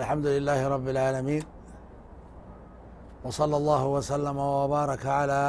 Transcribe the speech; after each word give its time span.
الحمد 0.00 0.26
لله 0.26 0.60
رب 0.68 0.88
العالمين 0.88 1.44
وصلى 3.24 3.56
الله 3.56 3.82
وسلم 3.86 4.38
وبارك 4.38 5.06
على 5.06 5.42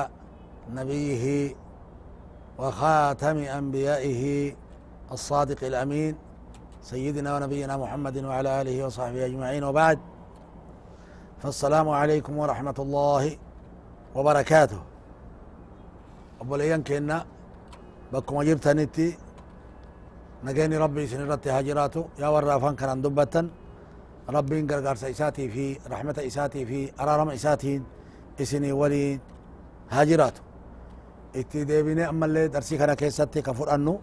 نبيه 0.78 1.56
وخاتم 2.60 3.38
أنبيائه 3.38 4.22
الصادق 5.16 5.60
الأمين 5.64 6.14
سيدنا 6.82 7.30
ونبينا 7.36 7.78
محمد 7.78 8.18
وعلى 8.30 8.50
آله 8.62 8.86
وصحبه 8.86 9.26
أجمعين. 9.26 9.64
وبعد 9.64 10.00
فالسلام 11.42 11.88
عليكم 11.90 12.34
ورحمة 12.38 12.78
الله 12.80 13.24
وبركاته. 14.16 14.82
obboleeyyan 16.44 16.84
keenna 16.84 17.24
bakkuma 18.12 18.44
jirtanitti 18.44 19.16
nageenyi 20.44 20.76
rabbi 20.76 21.08
isin 21.08 21.24
irratti 21.24 21.50
haa 21.50 21.64
jiraatu 21.64 22.02
yaa 22.20 22.32
warra 22.36 22.54
afaan 22.60 22.76
kanan 22.76 23.00
dubbatan 23.04 23.48
rabbiin 24.28 24.68
gargaarsa 24.68 25.08
isaatii 25.10 25.50
fi 25.50 25.66
rahmata 25.90 26.22
isaatii 26.24 26.66
fi 26.66 26.80
araarama 26.98 27.34
isaatiin 27.34 27.82
isinii 28.40 28.72
waliin 28.72 29.20
haa 29.94 30.06
jiraatu 30.06 30.42
itti 31.34 31.66
deebine 31.68 32.06
ammallee 32.06 32.48
darsii 32.54 32.78
kana 32.78 32.96
keessatti 32.96 33.42
ka 33.42 33.54
fudhannu 33.54 33.94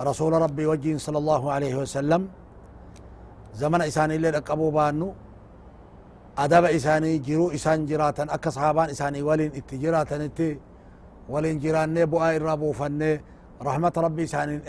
rasuula 0.00 0.38
rabbii 0.38 0.66
wajjiin 0.66 0.98
sala 0.98 1.18
allahu 1.18 1.50
alaihi 1.50 1.74
wasalam 1.74 2.22
zamana 3.60 3.84
isaaniillee 3.86 4.32
dhaqqabuu 4.36 4.70
baannu 4.72 5.08
adaba 6.36 6.70
isaanii 6.70 7.18
jiruu 7.26 7.50
isaan 7.52 7.86
jiraatan 7.86 8.28
akka 8.30 8.50
sahaabaan 8.50 8.90
isaanii 8.90 9.22
waliin 9.22 9.52
itti 9.60 9.78
jiraatanitti 9.82 10.48
waliin 11.28 11.58
jiraannee 11.60 12.06
bu'aa 12.12 12.32
irraa 12.38 12.56
buufannee 12.56 13.20
rahmata 13.68 14.02
rabbi 14.06 14.22
isaanin 14.28 14.60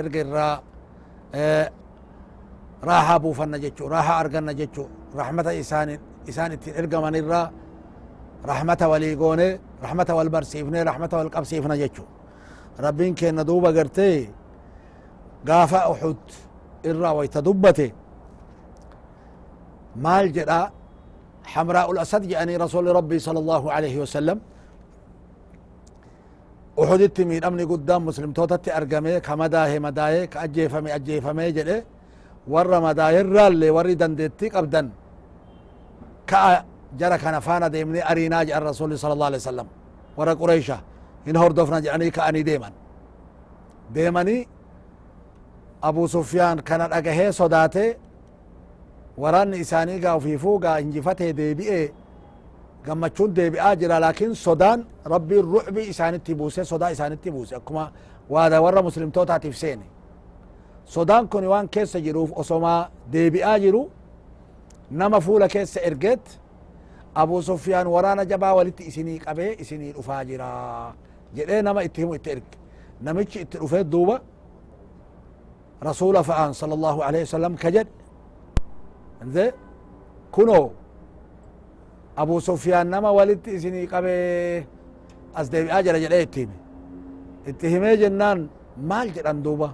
ergerraa 0.00 0.54
raahaa 2.90 3.18
buufanna 3.24 3.58
jechu 3.64 3.82
raahaa 3.94 4.16
arganna 4.22 4.52
jechu 4.60 4.82
rahmata 5.20 5.50
isaanin 5.62 6.00
isaan 6.30 6.50
ittiin 6.56 6.74
ergaman 6.80 7.14
irraa 7.20 7.46
rahmata 8.50 8.84
walii 8.92 9.14
goone 9.22 9.48
rahmata 9.84 10.12
wal 10.18 10.30
barsiifne 10.34 10.78
rahmata 10.90 11.14
wal 11.20 11.30
qabsiifna 11.36 11.74
jechu 11.82 12.02
rabbiin 12.84 13.14
kenna 13.20 13.42
duuba 13.48 13.70
gartee 13.78 14.16
gaafa 15.48 15.80
uxud 15.92 16.22
irraa 16.90 17.12
wayta 17.18 17.40
dubbate 17.46 17.86
maal 20.04 20.28
jedha 20.38 20.60
حمراء 21.54 21.88
الأسد 21.94 22.22
يعني 22.34 22.52
رسول 22.64 22.86
ربي 22.98 23.18
صلى 23.26 23.38
الله 23.42 23.62
عليه 23.76 23.96
وسلم 24.02 24.38
uxuditti 26.82 27.22
miidhamni 27.30 27.64
guddaan 27.72 28.02
muslimtootatti 28.08 28.70
argame 28.78 29.12
ka 29.26 29.32
madaahe 29.42 29.76
madaaye 29.86 30.20
ka 30.32 30.38
ajjeefame 30.44 30.88
ajjeefame 30.98 31.44
jedhe 31.56 31.76
ور 32.48 32.80
مداير 32.80 33.26
رال 33.32 33.70
وري 33.70 33.94
دندتي 33.94 34.48
قبدا 34.48 34.90
كا 36.26 36.64
جرى 36.98 37.18
كان 37.18 37.38
فانا 37.46 37.68
ديمني 37.68 38.10
ارينا 38.10 38.42
جاء 38.42 38.58
الرسول 38.58 38.98
صلى 38.98 39.12
الله 39.12 39.26
عليه 39.26 39.36
وسلم 39.36 39.66
ورا 40.16 40.32
قريشة 40.34 40.78
ان 41.28 41.36
هور 41.36 41.52
دفنا 41.52 41.80
جاني 41.80 42.10
كاني 42.10 42.42
ديما 42.42 42.70
ديماني 43.94 44.48
ابو 45.82 46.06
سفيان 46.06 46.60
كان 46.60 46.80
اجاه 46.80 47.30
صداتي 47.30 47.96
وران 49.18 49.54
اساني 49.54 50.00
غا 50.04 50.18
في 50.18 50.38
فوغا 50.38 50.78
ان 50.78 50.90
جفته 50.90 51.30
دي 51.30 51.54
بي 51.54 51.64
اي 51.72 51.92
غما 52.88 53.08
تشون 53.08 53.32
دي 53.32 53.50
بي 53.50 53.60
اجرا 53.60 53.98
لكن 53.98 54.34
سودان 54.34 54.84
ربي 55.06 55.40
الرعب 55.40 55.78
اساني 55.78 56.18
تبوسي 56.18 56.64
صدا 56.64 56.92
اساني 56.92 57.16
تبوسي 57.16 57.58
كما 57.66 57.84
وهذا 58.30 58.58
ورا 58.58 58.80
مسلم 58.80 59.10
توتا 59.10 59.36
تفسيني 59.38 59.86
sodaan 60.84 61.28
kun 61.28 61.44
waan 61.46 61.68
keessa 61.68 62.00
jiruuf 62.00 62.30
osomaa 62.36 62.90
deebi'aa 63.12 63.58
jiru 63.60 63.90
nama 64.90 65.20
fuula 65.20 65.48
keessa 65.48 65.80
ergeet 65.80 66.24
abu 67.14 67.42
sufyaan 67.42 67.86
waraana 67.86 68.24
jabaa 68.24 68.54
walitti 68.54 68.82
isinii 68.90 69.18
qabee 69.18 69.56
isinii 69.62 69.92
dhufaa 69.92 70.24
jira 70.24 70.48
jedhee 71.36 71.62
nama 71.62 71.82
itti 71.86 72.00
himu 72.00 72.14
itti 72.14 72.30
erge 72.30 72.56
namichi 73.00 73.40
itti 73.40 73.58
dhufee 73.58 73.84
duuba 73.84 74.20
rasuula 75.82 76.22
fa'aan 76.22 76.52
sala 76.54 76.74
allahu 76.74 77.00
alaihi 77.02 77.24
wasalam 77.26 77.56
ka 77.56 77.70
jedhe 77.76 79.46
kunoo 80.32 80.66
abu 82.16 82.40
sufyaan 82.40 82.88
nama 82.88 83.12
walitti 83.12 83.50
isinii 83.58 83.86
qabee 83.86 84.66
as 85.34 85.50
deebi'aa 85.52 85.82
jira 85.82 85.98
jedhee 86.04 86.22
itti 86.26 86.40
hime 86.40 86.54
itti 87.50 87.66
himee 87.72 87.96
jennaan 88.02 88.48
maal 88.90 89.08
jedhan 89.16 89.42
duuba 89.44 89.68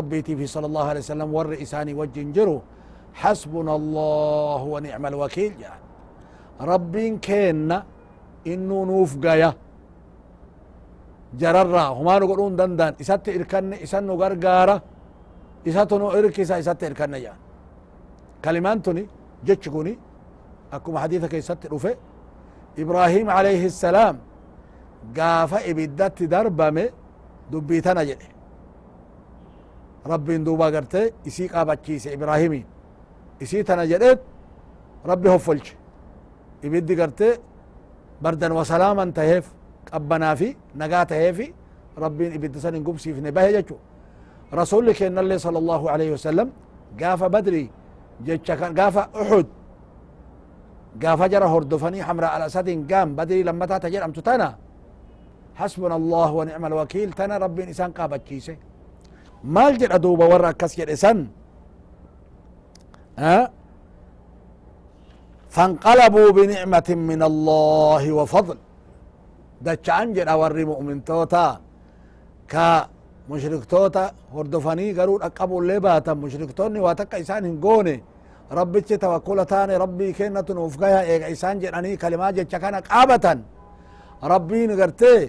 rabbiitii 0.00 0.36
fi 0.36 0.46
sala 0.48 0.66
allahu 0.70 0.88
alai 0.90 1.00
wasalam 1.02 1.30
warri 1.34 1.56
isaanii 1.64 1.94
wajjin 1.94 2.32
jiru 2.32 2.62
حسبنا 3.22 3.72
الله 3.80 4.60
ونعم 4.74 5.04
الوكيل 5.06 5.52
jedhan 5.58 5.80
rabbiin 6.70 7.18
keenna 7.18 7.82
innu 8.46 8.86
nuuf 8.86 9.18
gaya 9.18 9.50
jararraa 11.40 11.88
humaa 11.98 12.18
nu 12.20 12.26
godhuu 12.30 12.48
hin 12.48 12.56
danda'an 12.60 12.94
isatti 13.02 13.30
irkanne 13.38 13.76
isan 13.86 14.04
nu 14.06 14.14
gargaara 14.22 14.76
isatu 15.70 15.98
nu 15.98 16.06
irkisa 16.18 16.54
isatti 16.62 16.84
irkanne 16.90 17.18
jedhan 17.24 17.38
kalimaan 18.44 18.78
tuni 18.82 19.02
jechi 19.46 19.70
kuni 19.74 19.92
akkuma 20.76 20.98
hadiisa 21.04 21.28
keessatti 21.28 21.66
dhufe 21.72 21.92
ibraahim 22.82 23.28
alayhi 23.28 23.68
ربين 30.06 30.44
دوبا 30.44 30.66
قرتي 30.66 31.12
إسي 31.26 31.46
قابا 31.46 31.74
كيس 31.74 32.06
إبراهيمي. 32.06 32.64
إسي 33.42 33.62
تنا 33.62 33.84
جدت 33.84 34.20
ربي 35.06 35.28
هفلش. 35.36 35.74
إبدي 36.64 37.02
قرتي 37.02 37.38
بردا 38.22 38.52
وسلاما 38.52 39.04
تهيف 39.16 39.46
أبنا 39.92 40.34
في 40.34 40.56
نقا 40.76 41.04
تهيفي 41.04 41.52
ربين 41.98 42.32
إبدي 42.32 42.58
سنين 42.60 42.84
قبسي 42.84 43.14
في 43.14 43.20
نباهي 43.20 43.52
جاكو 43.52 43.76
رسول 44.54 44.86
لك 44.86 45.02
إن 45.02 45.18
الله 45.18 45.36
صلى 45.36 45.58
الله 45.58 45.90
عليه 45.90 46.12
وسلم 46.12 46.48
قافا 47.00 47.26
بدري 47.26 47.70
جاكا 48.26 48.68
قافا 48.78 49.08
أحد. 49.22 49.46
قافا 51.02 51.26
جرى 51.26 51.44
هردفني 51.44 52.02
حمراء 52.02 52.36
الأسد 52.36 52.92
قام 52.92 53.08
بدري 53.16 53.42
لما 53.42 53.66
تاتا 53.66 53.88
جرى 53.88 54.04
أمتو 54.04 54.20
تنا 54.20 54.58
حسبنا 55.54 55.96
الله 55.96 56.28
ونعم 56.32 56.64
الوكيل 56.66 57.12
تنا 57.12 57.38
ربين 57.38 57.68
إسان 57.68 57.90
قابا 57.98 58.16
كيسي 58.16 58.56
maal 59.44 59.72
jedha 59.80 59.98
duuba 60.04 60.24
warra 60.32 60.48
akkas 60.54 60.72
jedhe 60.78 60.96
san 61.04 61.18
فانقلبوا 65.56 66.28
بنعمة 66.38 66.88
من 67.10 67.20
الله 67.30 68.02
وفضل 68.18 68.58
دچان 69.66 70.06
jedha 70.16 70.34
warri 70.40 70.64
mu'mintoota 70.64 71.46
ka 72.52 72.88
mushriktoota 73.28 74.04
hordofanii 74.34 74.92
garuu 74.98 75.18
dhaqqabullee 75.22 75.80
baatan 75.86 76.16
mushriktoonni 76.24 76.78
waa 76.86 76.94
takka 77.00 77.16
isaan 77.24 77.44
hin 77.48 77.56
goone 77.64 77.94
rabbichi 78.58 78.96
tawakkula 79.02 79.44
taane 79.52 79.74
rabbii 79.84 80.12
kennatu 80.18 80.54
nuuf 80.58 80.74
gaya 80.82 81.00
eega 81.12 81.26
isaan 81.34 81.56
jedhanii 81.62 81.96
kalimaa 82.02 82.32
jecha 82.38 82.58
kana 82.64 82.78
qaabatan 82.90 83.38
rabbiin 84.32 84.70
gartee 84.80 85.22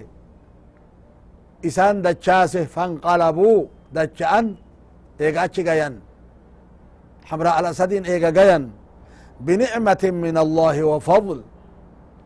isaan 1.68 1.96
dachaase 2.06 2.60
fanqalabuu 2.74 3.60
dacha'an 3.94 4.46
eega 5.20 5.40
achi 5.46 5.62
gayan 5.68 5.94
حمراء 7.30 7.56
الأسد 7.60 7.92
إيغا 8.12 8.30
غيان. 8.38 8.62
بنعمة 9.46 10.02
من 10.24 10.36
الله 10.44 10.76
وفضل. 10.90 11.38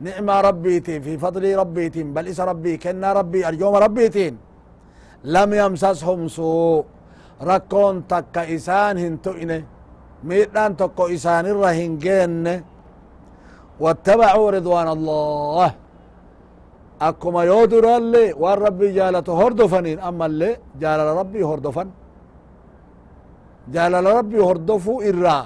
نعمة 0.07 0.35
ربيتين 0.49 1.01
في 1.07 1.13
فضل 1.25 1.45
ربيتين. 1.63 2.07
بل 2.17 2.27
إس 2.33 2.41
ربي 2.41 2.73
كنا 2.83 3.13
ربي 3.13 3.41
أرجوم 3.49 3.75
ربيتين. 3.87 4.35
لم 5.37 5.51
يمسسهم 5.63 6.21
سوء. 6.29 6.85
ركون 7.43 7.95
تك 8.09 8.37
إسان 8.57 8.97
miidhaan 10.27 10.73
tokko 10.81 11.13
isaanirra 11.13 11.71
hin 11.77 12.01
geenne 12.01 12.65
واتبعوا 13.81 14.51
رضوان 14.57 14.89
الله. 14.97 15.69
Akkuma 17.09 17.45
yoo 17.51 17.65
durallee 17.71 18.33
waan 18.43 18.59
rabbii 18.67 18.93
jaalatu 18.99 19.33
hordofaniin 19.41 19.99
ammallee 20.09 20.55
jaalala 20.81 21.13
rabbii 21.21 21.43
hordofan 21.51 21.89
jaalala 23.75 24.11
rabbii 24.19 24.43
hordofuu 24.49 24.99
irraa 25.11 25.45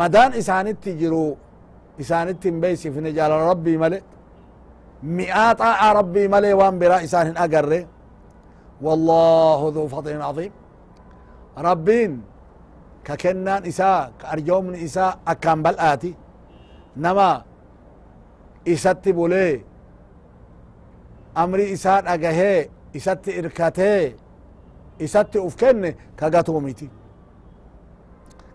madaan 0.00 0.32
isaanitti 0.40 0.90
jiru 1.00 1.24
isaanitti 2.02 2.48
hin 2.50 2.60
beeysifne 2.62 3.10
jaalala 3.18 3.44
rabbii 3.52 3.76
male 3.82 3.98
mi'aa 5.16 5.50
xaa'a 5.60 5.88
rabbii 6.00 6.28
malee 6.34 6.54
waan 6.60 6.78
biraa 6.80 7.00
isaan 7.06 7.26
hin 7.32 7.38
agarre 7.46 7.80
والله 8.86 9.60
ذو 9.76 9.84
فضل 9.94 10.22
عظيم 10.28 10.52
ربين 11.68 12.12
ككنان 13.06 13.62
إساء 13.70 14.12
كأرجومن 14.20 14.74
إساء 14.86 15.12
أكام 15.32 15.58
بلآتي 15.64 16.12
نما 17.04 17.30
إسات 18.72 19.04
بولي 19.18 19.60
أمري 21.36 21.72
إساء 21.72 22.14
أجهي 22.14 22.68
إسات 22.96 23.28
إركاتي 23.28 24.14
إسات 25.02 25.36
أفكن 25.36 25.94
كغاتوميتي 26.20 26.88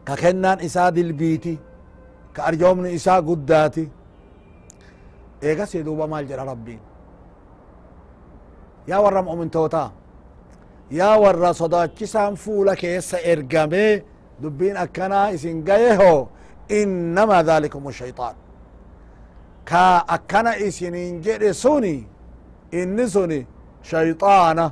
ككنان 0.08 0.60
إساء 0.60 0.90
دلبيتي 0.90 1.58
كأرجومن 2.36 2.86
إساء 2.86 3.22
قداتي 3.22 3.90
إيغا 5.44 5.66
سيدوبا 5.66 6.06
مال 6.06 6.28
جرى 6.28 6.44
ربين 6.48 6.80
يا 8.88 8.98
ورا 8.98 9.22
مؤمن 9.22 9.52
توتا 9.52 9.92
yaa 10.92 11.18
warra 11.18 11.54
sodaachisaan 11.54 12.36
fuula 12.38 12.76
keessa 12.76 13.18
ergamee 13.20 14.04
dubbiin 14.42 14.78
akkanaa 14.78 15.30
isin 15.36 15.64
gayeho 15.66 16.30
innamaa 16.80 17.44
dhalikum 17.48 17.92
shayطaan 17.92 18.36
ka 19.70 20.06
akkana 20.16 20.52
isinin 20.68 21.22
jedhe 21.26 21.54
suni 21.54 21.96
inni 22.80 23.06
suni 23.14 23.40
shayطaana 23.90 24.66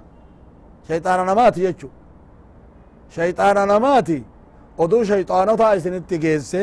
shayطaana 0.87 1.23
namaati 1.29 1.59
jechu 1.65 1.89
shayطaana 3.15 3.65
namaati 3.65 4.17
oduu 4.77 5.03
shayطaanotaa 5.09 5.73
isinitti 5.75 6.17
geesse 6.23 6.61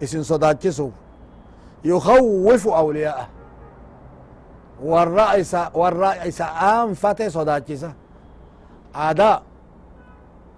isin 0.00 0.24
sodaachisuuf 0.30 0.92
yukawwifu 1.84 2.70
awliyaa'ah 2.80 3.26
warra 4.90 5.26
isa 5.42 5.70
warra 5.74 6.10
isa 6.26 6.46
aanfate 6.70 7.30
sodaachisa 7.30 7.90
aadaa 8.94 9.40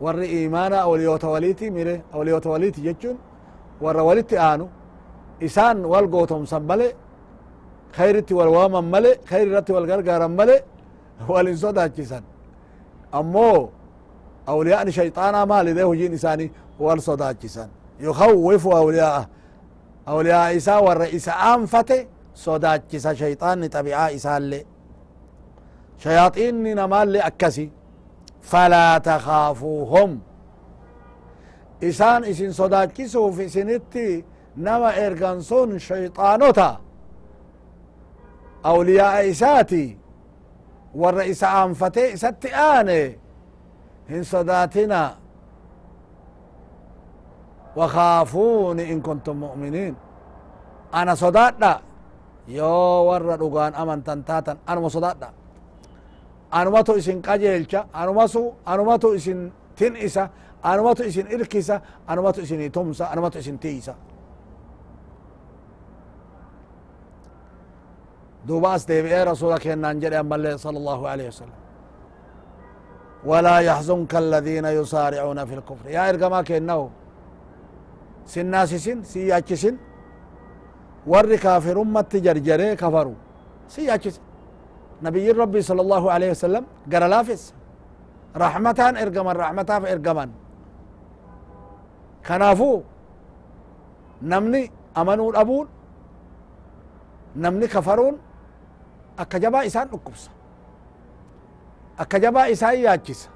warri 0.01 0.45
imaana 0.45 0.81
awliyoota 0.81 1.29
waliiti 1.29 1.71
mire 1.71 2.03
awliyoota 2.13 2.51
waliiti 2.51 2.81
jechuun 2.81 3.19
warra 3.81 4.03
walitti 4.03 4.39
aanu 4.39 4.69
isaan 5.41 5.85
wal 5.93 6.07
gootomsan 6.09 6.63
male 6.63 6.97
khayritti 7.97 8.33
wal 8.39 8.51
waaman 8.57 8.85
male 8.95 9.11
khayr 9.31 9.47
irratti 9.51 9.73
wal 9.77 9.87
gargaaran 9.91 10.33
male 10.41 10.57
walin 11.29 11.57
sodaachisan 11.65 12.23
ammoo 13.19 13.59
awliyaani 14.53 14.93
shayxaana 14.99 15.39
maalide 15.53 15.83
hujiin 15.91 16.13
isaani 16.19 16.47
wal 16.85 17.01
sodaachisan 17.09 17.69
yukawwifu 18.07 18.69
awliyaa 18.81 19.23
awliyaa 20.13 20.49
isaa 20.59 20.81
warra 20.87 21.07
isa 21.19 21.33
aanfate 21.51 21.99
sodaachisa 22.45 23.11
shayxaanni 23.21 23.67
xabi'aa 23.75 24.09
isaallee 24.19 24.63
shayaaxiinni 26.03 26.71
namaallee 26.81 27.23
akkasi 27.31 27.67
فلا 28.53 28.99
تخافوهم 28.99 30.11
isaan 31.83 32.25
isin 32.25 32.53
sodaachisuuf 32.53 33.39
isinitti 33.47 34.25
nama 34.57 34.91
ergan 35.07 35.39
sun 35.43 35.79
shayxaanota 35.89 36.69
أولياء 38.67 39.31
إساتي 39.31 39.99
والرئيس 40.95 41.45
عام 41.45 41.75
فتي 41.75 42.17
ستي 42.17 42.55
آني 42.55 43.19
هن 44.11 44.23
صداتنا. 44.23 45.17
وخافون 47.77 48.81
إن 48.81 49.01
كنتم 49.01 49.37
مؤمنين. 49.37 49.95
أنا 50.95 51.15
صدات 51.15 51.55
لا 51.61 51.81
يو 52.49 52.67
ورر 53.11 53.35
أغان 53.47 53.75
أمن 53.75 54.05
تنتاتا 54.05 54.57
أنا 54.69 54.81
ما 54.81 54.89
صدات 54.89 55.17
لا 55.21 55.31
أنا 56.55 56.71
ما 56.71 56.81
تؤسين 56.83 57.19
قجيلك 57.21 57.75
أنا 57.95 58.13
ما 58.13 58.27
سو. 58.27 58.53
أنا 58.69 58.83
ما 58.83 58.97
تؤسين 58.97 59.53
تنئسا. 59.77 60.31
أنا 60.65 60.83
ما 60.83 60.93
تؤسين 60.93 61.27
إركسا. 61.35 61.77
أنا 62.11 62.21
ما 62.21 62.31
تؤسين 62.31 62.73
تمسا 62.73 63.13
أنا 63.13 63.21
ما 63.21 63.29
تؤسين 63.29 63.61
تيسا 63.61 63.95
duuba 68.47 68.69
as 68.77 68.83
deebi'ee 68.91 69.25
rasuula 69.31 69.59
kennaan 69.65 69.97
jedhe 70.03 70.17
ammallee 70.25 70.59
sala 70.65 70.79
allahu 70.83 71.05
alaihi 71.13 71.31
wasalam 71.33 71.59
ولا 73.31 73.57
يحزنك 73.71 74.13
الذين 74.25 74.67
يسارعون 74.81 75.39
في 75.49 75.55
الكفر. 75.59 75.87
يا 75.97 76.03
إرقما 76.11 76.41
كأنه. 76.49 76.81
سناسسن 78.33 78.99
سياچسن 79.13 79.75
ور 81.13 81.31
كافر 81.45 81.77
أمت 81.83 82.13
جرجري 82.27 82.77
كفروا. 82.83 83.19
سياچسن 83.75 84.23
نبي 85.07 85.27
ربي 85.43 85.61
صلى 85.69 85.81
الله 85.85 86.05
عليه 86.15 86.31
وسلم 86.35 86.65
قال 86.93 87.03
لافس 87.13 87.43
رحمتان 88.45 88.93
ارقما 89.03 89.33
رحمتا 89.43 89.77
ارقما 89.95 90.25
كنافو. 92.27 92.73
نمني 94.31 94.63
أمنون 95.01 95.35
أبون. 95.43 95.67
نمني 97.43 97.67
كفرون. 97.75 98.15
Akka 99.23 99.39
jabaa 99.45 99.63
isaan 99.71 99.89
dhukkubsa 99.93 100.31
akka 102.03 102.17
jabaa 102.25 102.47
isaan 102.55 102.77
yaachisa 102.85 103.29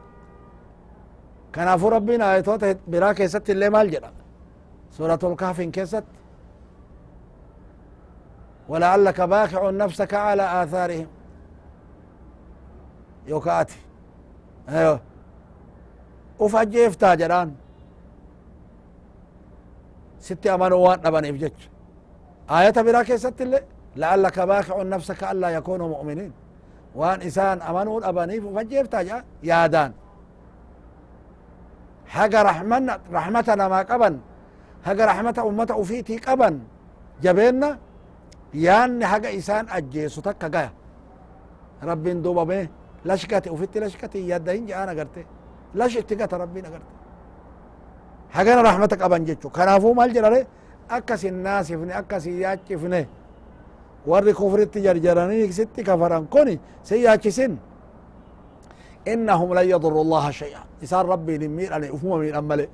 kanaafuu 1.54 1.90
rabbiin 1.96 2.22
ayatoota 2.22 2.66
biraa 2.90 3.14
keessatti 3.18 3.52
illee 3.52 3.70
maal 3.70 3.88
jedha 3.94 4.10
suuratul 4.96 5.36
kahfin 5.42 5.72
keessatti 5.72 6.18
ولعلك 8.68 9.20
باخع 9.20 9.70
نفسك 9.70 10.14
على 10.14 10.42
آثارهم 10.62 11.06
yokaati 13.28 13.76
uf 16.44 16.54
ajjeeftaa 16.54 17.14
jedhaan 17.20 17.50
sitti 20.26 20.48
amanuu 20.54 20.82
waan 20.84 21.00
dhabaniif 21.04 21.36
jecha 21.42 21.68
ayata 22.58 22.80
biraa 22.86 23.04
keessatti 23.08 23.44
لعلك 24.00 24.36
باكع 24.50 24.76
نفسك 24.94 25.20
ألا 25.32 25.48
يكونوا 25.58 25.88
مؤمنين. 25.94 26.32
وان 26.98 27.18
إنسان 27.26 27.56
امنوا 27.68 28.08
ابانيف 28.08 28.44
فجيب 28.56 28.86
تاجا 28.92 29.16
يا 29.48 29.66
دان 29.74 29.90
حق 32.14 32.34
رحمنا 32.48 32.94
رحمتنا 33.16 33.64
ما 33.72 33.80
قبن. 33.90 34.14
حق 34.86 35.00
رحمة 35.10 35.36
أمته 35.48 35.76
وفيتي 35.80 36.16
قبن. 36.26 36.54
جبيننا؟ 37.22 37.70
يان 38.54 39.00
حق 39.10 39.24
إنسان 39.38 39.64
أجيسو 39.76 40.20
تكا 40.26 40.48
جا. 40.54 40.64
ربي 41.88 42.10
ندوب 42.14 42.38
به. 42.48 42.68
لشكتي 43.08 43.50
وفيتي 43.50 43.78
لشكتي 43.80 44.20
يا 44.30 44.38
دين 44.46 44.70
أنا 44.72 44.92
قرتي. 44.98 45.24
لشكتي 45.78 46.14
قت 46.20 46.34
ربي 46.42 46.60
نقرتي. 46.64 46.94
حقنا 48.34 48.62
رحمتك 48.68 49.02
أبن 49.02 49.24
جيتشو. 49.28 49.48
كان 49.56 49.68
افو 49.68 49.92
مالجر 49.98 50.24
عليه 50.24 50.46
إكس 50.90 51.22
الناس 51.32 51.70
يفني 51.70 51.98
إكس 51.98 52.26
ياتشي 52.26 52.76
فني. 52.82 53.02
Warri 54.10 54.32
kufritti 54.40 54.78
jarjaranii 54.86 55.52
sitti 55.58 55.80
kafaran 55.88 56.24
kuni 56.34 56.54
sin 56.88 57.00
yaachisin 57.06 57.52
innahum 59.12 59.50
lan 59.56 59.66
yaduru 59.72 60.00
llaha 60.12 60.30
shay'a 60.40 60.60
isaan 60.84 61.06
rabbiin 61.14 61.40
hin 61.44 61.52
miidhane 61.58 61.86
ufuma 61.96 62.16
miidhan 62.22 62.44
male 62.50 62.66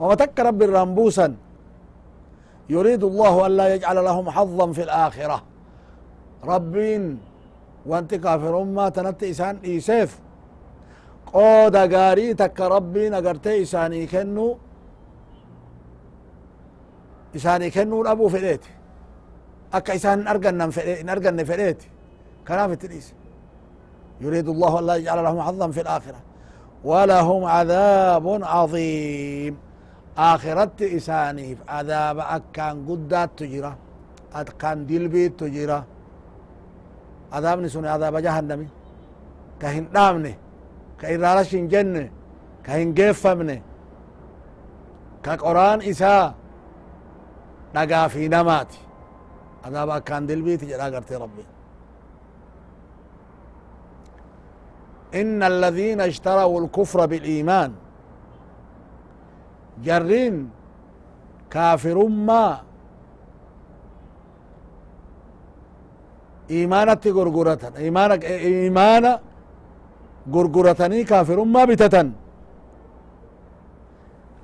wama 0.00 0.14
takka 0.22 0.40
rabbi 0.48 0.64
irraan 0.68 0.90
buusan 0.98 1.32
yuriidu 2.74 3.06
allahu 3.12 3.38
an 3.46 3.52
laa 3.58 3.68
yajcala 3.74 4.00
lahum 4.08 4.26
xadan 4.36 4.70
fi 4.76 4.82
الآخرة 4.88 5.38
rabbiin 6.52 7.04
wanti 7.90 8.16
kaafirummaa 8.24 8.90
tanatti 8.96 9.28
isaan 9.34 9.56
dhiiseef 9.62 10.10
qooda 11.32 11.82
gaarii 11.94 12.34
takka 12.34 12.68
rabbiin 12.68 13.12
agartee 13.20 13.56
isaanii 13.64 14.06
kennu 14.06 14.46
isaanii 17.34 17.70
kennuu 17.76 18.02
dhabuu 18.04 18.28
fedheeti 18.34 18.70
akka 19.76 19.92
isaan 19.98 20.18
hin 21.00 21.08
arganne 21.14 21.44
fedheeti. 21.50 21.86
Kanaaf 22.46 22.72
itti 22.76 22.88
dhiise 22.92 23.14
يريد 24.20 24.48
الله 24.48 24.78
أن 24.78 24.86
لا 24.86 24.94
يجعل 24.94 25.24
لهم 25.24 25.40
حظا 25.40 25.70
في 25.70 25.80
الآخرة 25.80 26.20
ولهم 26.84 27.44
عذاب 27.44 28.26
عظيم 28.44 29.56
آخرت 30.18 30.82
إسانيف 30.82 31.58
عذاب 31.68 32.18
أكان 32.18 32.76
قدات 32.88 33.30
تجرى 33.36 33.72
أكان 34.34 34.86
دلبيت 34.86 35.32
تجرى 35.40 35.84
عذابني 37.32 37.68
سن 37.68 37.86
عذاب 37.86 38.16
جهنمي 38.16 38.68
كهن 39.60 39.86
دامني 39.94 40.34
كإرارش 41.00 41.54
جنة 41.72 42.10
كهن 42.64 42.94
جيفمني 42.98 43.62
كقرآن 45.24 45.78
إساء 45.90 46.34
نقا 47.74 48.08
في 48.08 48.28
نماتي 48.28 48.78
عذاب 49.64 49.90
كان 50.08 50.26
دل 50.26 50.40
بيت 50.42 50.62
قرتي 50.80 51.16
ربي. 51.24 51.44
إن 55.20 55.42
الذين 55.42 56.00
اشتروا 56.00 56.60
الكفر 56.60 57.06
بالإيمان 57.06 57.72
جرين 59.86 60.50
كافر 61.50 61.98
ما 62.28 62.60
إيمانا 66.50 67.00
غرغرة 67.16 67.62
إيمانا 67.76 68.14
إيمانا 68.22 69.12
غرغرة 70.34 70.82
كافر 71.10 71.38
ما 71.44 71.62
بتتا 71.64 72.12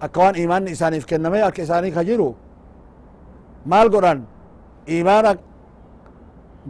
أكوان 0.02 0.34
إيمان 0.34 0.68
إساني 0.68 1.00
في 1.00 1.06
كنمي 1.06 1.40
أكساني 1.48 1.90
خجيرو 1.96 2.34
مال 3.66 3.86
قرآن. 3.94 4.20
Imaana 4.98 5.30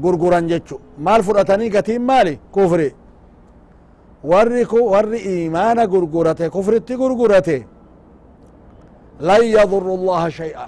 gurguran 0.03 0.45
jechu 0.51 0.77
maal 1.07 1.23
fudhatanii 1.27 1.71
gatiin 1.77 2.03
maali 2.11 2.35
kufri 2.55 2.89
warri 4.31 4.63
warri 4.93 5.19
imaana 5.47 5.83
gurgurate 5.93 6.45
kufritti 6.55 6.95
gurgurate 7.03 7.57
lan 9.29 9.43
yaduru 9.57 9.95
llaha 10.07 10.29
shay'a 10.41 10.67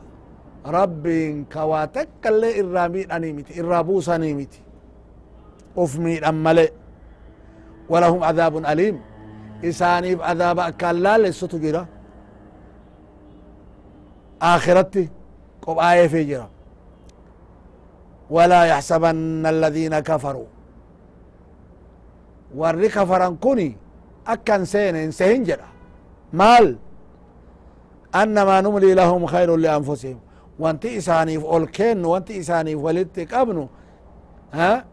rabbiin 0.76 1.36
ka 1.52 1.62
waa 1.70 1.86
takka 1.96 2.28
illee 2.32 2.52
irraa 2.60 2.88
miidhanii 2.94 3.32
miti 3.38 3.52
irraa 3.60 3.82
buusanii 3.88 4.34
miti 4.40 4.60
uf 5.82 5.92
miidhan 6.04 6.36
male 6.44 6.66
walahum 7.92 8.20
cadaabun 8.26 8.64
aliim 8.72 8.96
isaaniif 9.70 10.18
cadaaba 10.28 10.62
akkaan 10.70 10.96
laalessutu 11.04 11.56
jira 11.64 11.82
قبآية 15.66 16.06
في 16.06 16.24
جرا 16.24 16.48
ولا 18.34 18.62
يحسبن 18.64 19.46
الذين 19.54 19.94
كفروا. 20.08 20.48
ور 22.60 22.86
كفرا 22.96 23.28
كوني 23.44 23.76
أكن 24.26 24.64
سين 24.64 25.10
سهنجرا 25.10 25.68
مال 26.32 26.66
أنما 28.14 28.60
نملي 28.60 28.94
لهم 28.94 29.22
خير 29.26 29.56
لأنفسهم. 29.56 30.18
وانت 30.58 30.84
إساني 30.86 31.34
في 31.40 31.44
أولكين 31.44 32.04
وانت 32.04 32.30
إساني 32.30 32.70
في 32.76 32.82
ولدتك 32.86 33.34
أبنو. 33.34 33.68
ها؟ 34.52 34.84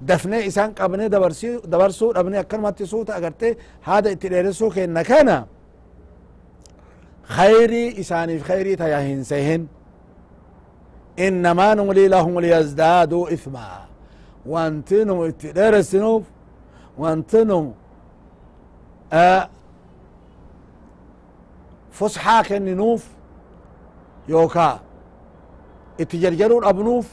دفنة 0.00 0.46
إسان 0.46 0.70
قبني 0.78 1.08
دبرسو 1.08 1.58
دبرسو 1.72 2.10
أبني 2.10 2.40
أكن 2.40 2.60
ما 2.60 2.70
تسوت 2.70 3.10
أغرتي 3.10 3.56
هذا 3.82 4.12
اتريرسو 4.12 4.70
كينا 4.70 5.02
كان. 5.02 5.30
خيري 7.22 8.00
إساني 8.00 8.38
في 8.38 8.44
خيري 8.44 8.76
تياهين 8.76 9.22
سهنجرا 9.30 9.81
إنما 11.18 11.74
نملي 11.74 12.08
لهم 12.08 12.40
ليزدادوا 12.40 13.32
إثما. 13.32 13.84
وانتنم 14.46 15.20
اتدار 15.20 15.76
السنوف 15.76 16.22
وانتنم 16.98 17.74
آه 19.12 19.48
فسحا 21.92 22.42
كننوف 22.42 23.08
يوكا 24.28 24.80
اتجرجرون 26.00 26.64
أبنوف 26.64 27.08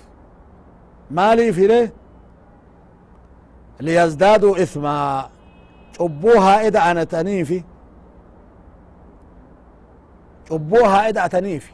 مالي 1.11 1.53
في 1.53 1.67
له 1.67 1.89
ليزدادوا 3.79 4.63
إثما. 4.63 5.29
شبوها 5.97 6.67
إذا 6.67 6.91
أنا 6.91 7.03
تنيفي. 7.03 7.63
شبوها 10.49 11.07
إدعتنيف 11.07 11.73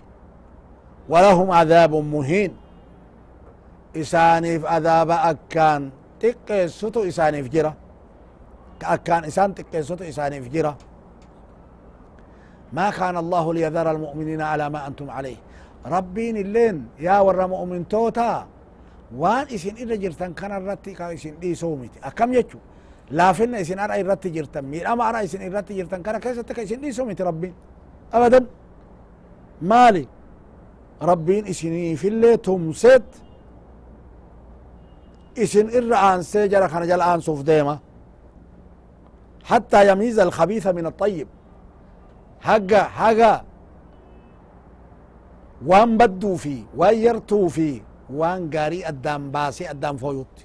ولهم 1.09 1.51
عذاب 1.51 1.93
مهين. 1.95 2.51
إسانيف 3.95 4.65
عذاب 4.65 5.09
أكان 5.11 5.81
تقيسوتو 6.19 7.07
إسانيف 7.07 7.47
جرا 7.47 7.73
كأكان 8.79 9.23
إسان 9.23 9.55
تقيسوتو 9.55 10.03
إسانيف 10.03 10.47
جرا 10.53 10.75
ما 12.73 12.89
كان 12.89 13.15
الله 13.17 13.45
ليذر 13.53 13.91
المؤمنين 13.91 14.41
على 14.41 14.65
ما 14.69 14.87
أنتم 14.87 15.09
عليه. 15.09 15.39
ربين 15.85 16.37
اللين 16.37 16.77
يا 16.99 17.19
ور 17.19 17.47
مؤمن 17.47 17.87
توتا. 17.87 18.47
وان 19.15 19.45
إسن 19.55 19.75
إذا 19.75 19.95
جرتن 19.95 20.33
كان 20.33 20.51
الرتي 20.51 20.91
كان 20.97 21.13
إسن 21.13 21.39
دي 21.39 21.55
سومتي 21.55 21.99
أكم 22.03 22.33
يجو؟ 22.33 22.59
لافن 23.11 23.55
إسن 23.55 23.79
أرأي 23.79 24.01
الرتي 24.01 24.29
جرتن. 24.29 24.65
مير 24.65 24.83
أما 24.93 25.09
أرأي 25.09 25.23
إسن 25.23 25.41
الرتي 25.47 25.73
جرتن. 25.77 26.01
كان 26.01 26.17
كيسة 26.17 26.45
إسن 26.51 26.81
دي 26.81 26.91
سومتي 26.91 27.23
ربين؟ 27.23 27.53
أبدا. 28.13 28.45
مالي 29.61 30.07
إسني 31.01 31.95
في 31.95 32.07
اللي 32.07 32.37
تمسد 32.37 33.03
إسن 35.37 35.67
إرعان 35.77 36.21
سيجرة 36.21 36.67
خنا 36.67 36.85
جل 36.85 37.01
آن 37.01 37.19
صوف 37.19 37.41
ديما. 37.41 37.79
حتى 39.43 39.91
يميز 39.91 40.19
الخبيث 40.19 40.67
من 40.67 40.85
الطيب. 40.85 41.27
حقا 42.41 42.83
حقا 42.83 43.43
وان 45.65 45.97
بدو 45.97 46.35
في 46.35 46.63
وان 46.77 46.97
يرتو 46.97 47.47
في 47.47 47.81
وان 48.09 48.49
قاري 48.49 48.87
أدام 48.87 49.31
باسي 49.31 49.69
أدام 49.69 49.97
فويوت. 49.97 50.35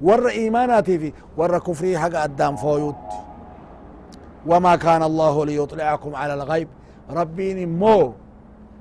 ور 0.00 0.28
إيماناتي 0.28 0.98
في 0.98 1.12
ور 1.36 1.58
كفري 1.58 1.98
حقا 1.98 2.24
أدام 2.24 2.56
فويوت. 2.56 2.94
وما 4.46 4.76
كان 4.76 5.02
الله 5.02 5.46
ليطلعكم 5.46 6.14
على 6.14 6.34
الغيب. 6.34 6.68
ربين 7.10 7.78
مو 7.78 8.12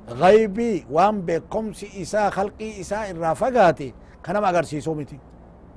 غيبي 0.10 0.86
وان 0.92 1.26
بقمس 1.26 1.84
إساء 1.84 2.30
خلقي 2.30 2.82
إساء 2.82 3.12
الرافقاتي. 3.12 3.94
كان 4.24 4.38
ما 4.38 4.50
أغرسيسو 4.50 4.94
متي 4.94 5.20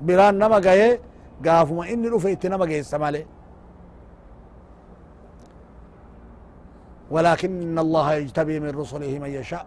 بران 0.01 0.37
نما 0.37 0.57
غاية 0.57 0.99
غافما 1.45 1.89
إني 1.89 2.07
رفيت 2.07 2.45
نما 2.45 2.65
غاية 2.65 2.79
السمالي 2.79 3.25
ولكن 7.11 7.79
الله 7.79 8.13
يجتبي 8.13 8.59
من 8.59 8.69
رسله 8.69 9.19
من 9.19 9.29
يشاء. 9.29 9.65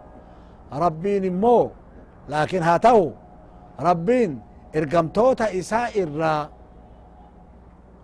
ربين 0.72 1.40
مو 1.40 1.70
لكن 2.28 2.62
هاتو 2.62 3.10
ربين 3.80 4.40
ارقمتوتا 4.76 5.58
إساء 5.58 6.02
الرا. 6.02 6.50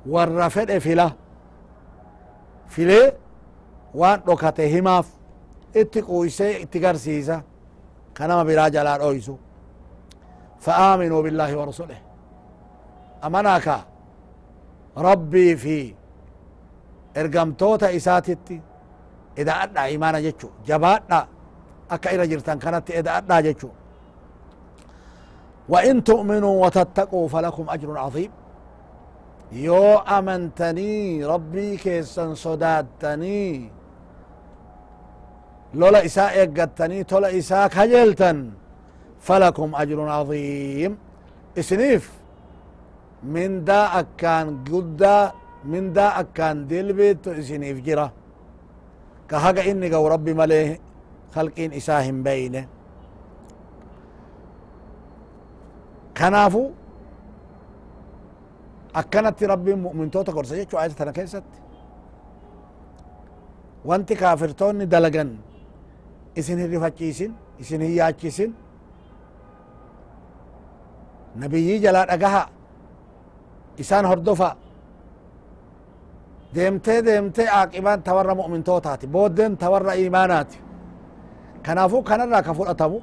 والرفد 0.06 0.78
فلا 0.78 1.10
فلي 2.68 3.12
وان 3.94 4.20
dhokate 4.20 4.64
himaaf 4.72 5.06
itti 5.74 6.02
quuysee 6.02 6.60
itti 6.60 6.78
garsiisa. 6.80 7.42
Kanama 8.14 8.44
biraa 8.44 8.70
jalaa 8.70 8.98
dhoysu 8.98 9.38
فآمنوا 10.60 11.22
بالله 11.22 11.50
ورسوله 11.56 11.98
أمناك 13.24 13.66
ربي 14.96 15.56
في 15.56 15.94
إرقمتوتا 17.16 17.96
إساتتي 17.96 18.60
إذا 19.38 19.52
أدى 19.52 19.80
إيمانا 19.80 20.20
جتشو 20.20 20.48
جبادنا 20.66 21.26
أكا 21.90 22.08
إلى 22.14 22.26
جرتان 22.26 22.58
كانت 22.58 22.90
إذا 22.90 23.10
أدى 23.18 23.36
جتشو 23.48 23.68
وإن 25.68 26.04
تؤمنوا 26.04 26.66
وتتقوا 26.66 27.28
فلكم 27.28 27.70
أجر 27.70 27.98
عظيم 27.98 28.30
يو 29.52 29.96
أمنتني 29.98 31.24
ربي 31.24 31.76
كيسن 31.76 32.34
صدادتني 32.34 33.70
لولا 35.74 36.04
إساء 36.04 36.32
يقتني 36.38 37.04
تولا 37.04 37.38
إساء 37.38 37.68
كجلتن. 37.74 38.38
فلكم 39.26 39.68
أجر 39.82 39.98
عظيم. 40.08 40.92
إسنيف. 41.58 42.04
من 43.34 43.64
دا 43.64 43.80
أكان 44.00 44.46
قدا 44.64 45.32
من 45.64 45.92
دا 45.92 46.20
أكان 46.20 46.66
دلبت 46.70 47.28
إسنيف 47.28 47.76
جرا. 47.86 48.06
كهجا 49.30 49.62
إني 49.70 49.88
قو 49.94 50.06
ربي 50.08 50.32
مليه 50.40 50.80
خلقين 51.34 51.70
إساهم 51.72 52.16
بينه. 52.22 52.64
كنافو. 56.18 56.64
akkanatti 59.00 59.46
rabbiin 59.46 59.78
mu'mintoota 59.86 60.32
gorsa 60.32 60.56
jechuu 60.58 60.78
ayata 60.78 60.94
tana 61.00 61.12
keessatti 61.12 61.58
wanti 63.88 64.14
kaafirtoonni 64.22 64.86
dalagan 64.94 65.30
isin 66.40 66.58
hin 66.62 66.70
rifachiisin 66.74 67.30
isin 67.62 67.80
hin 67.84 67.94
yaachisin 68.00 68.50
nabiyyii 71.40 71.78
jalaa 71.84 72.06
dhagaha 72.10 72.42
isaan 73.82 74.06
hordofa 74.10 74.50
deemtee 76.54 76.98
deemtee 77.06 77.48
aaqibaan 77.58 78.02
tawarra 78.02 78.34
mu'mintootaati 78.40 79.06
booddeen 79.14 79.56
tawarra 79.62 79.92
iimaanaati 80.02 80.58
kanaafuu 81.66 82.02
kanarraa 82.10 82.42
ka 82.46 82.52
fudhatamu 82.58 82.98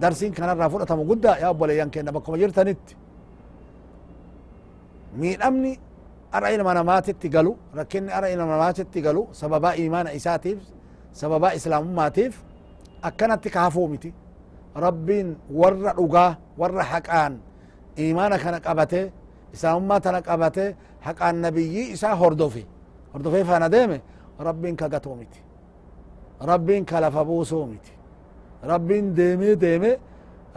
darsiin 0.00 0.32
kanarraa 0.38 0.70
fudhatamu 0.72 1.02
guddaa 1.10 1.36
yaa 1.42 1.50
obboleeyyan 1.54 1.90
kenna 1.94 2.10
bakkuma 2.16 2.36
jirtanitti 2.42 2.92
miidhamni 5.20 5.72
ara 6.36 6.48
ilma 6.54 6.72
namaatitti 6.74 7.28
galu 7.34 7.52
rakkinni 7.78 8.10
ara 8.18 8.28
ilma 8.34 8.46
namaatitti 8.54 8.98
galu 9.06 9.22
sababaa 9.40 9.74
imaana 9.84 10.10
isaatiif 10.18 10.58
sababaa 11.20 11.52
islaamummaatiif 11.58 12.34
akkanatti 13.08 13.48
kaafuu 13.56 13.88
miti 13.92 14.10
rabbiin 14.84 15.28
warra 15.60 15.92
dhugaa 15.98 16.30
warra 16.60 16.84
haqaan 16.92 17.32
imaana 18.06 18.36
kana 18.44 18.58
qabate 18.66 19.00
islaamummaa 19.54 20.00
tana 20.04 20.20
qabate 20.28 20.64
haqaan 21.06 21.36
nabiyyii 21.44 21.86
isaa 21.94 22.14
hordofe 22.22 22.62
hordofee 23.12 23.44
faana 23.50 23.68
deeme 23.74 23.96
rabbiin 24.46 24.76
ka 24.80 24.86
gatuu 24.94 25.14
miti 25.20 25.40
rabbiin 26.50 26.84
kalafa 26.90 27.22
buusuu 27.28 27.66
miti 27.72 27.92
rabbiin 28.70 29.06
deemee 29.16 29.54
deeme 29.64 29.90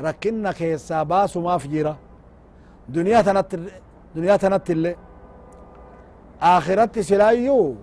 rakkinna 0.06 0.52
keessaa 0.60 1.04
baasumaaf 1.12 1.64
jira 1.74 1.94
duniyaa 2.94 3.24
tanatti 3.28 3.56
duniyaa 4.16 4.38
tanatti 4.44 4.72
illee 4.76 4.96
aakiratti 6.42 7.04
silaayyuu 7.04 7.78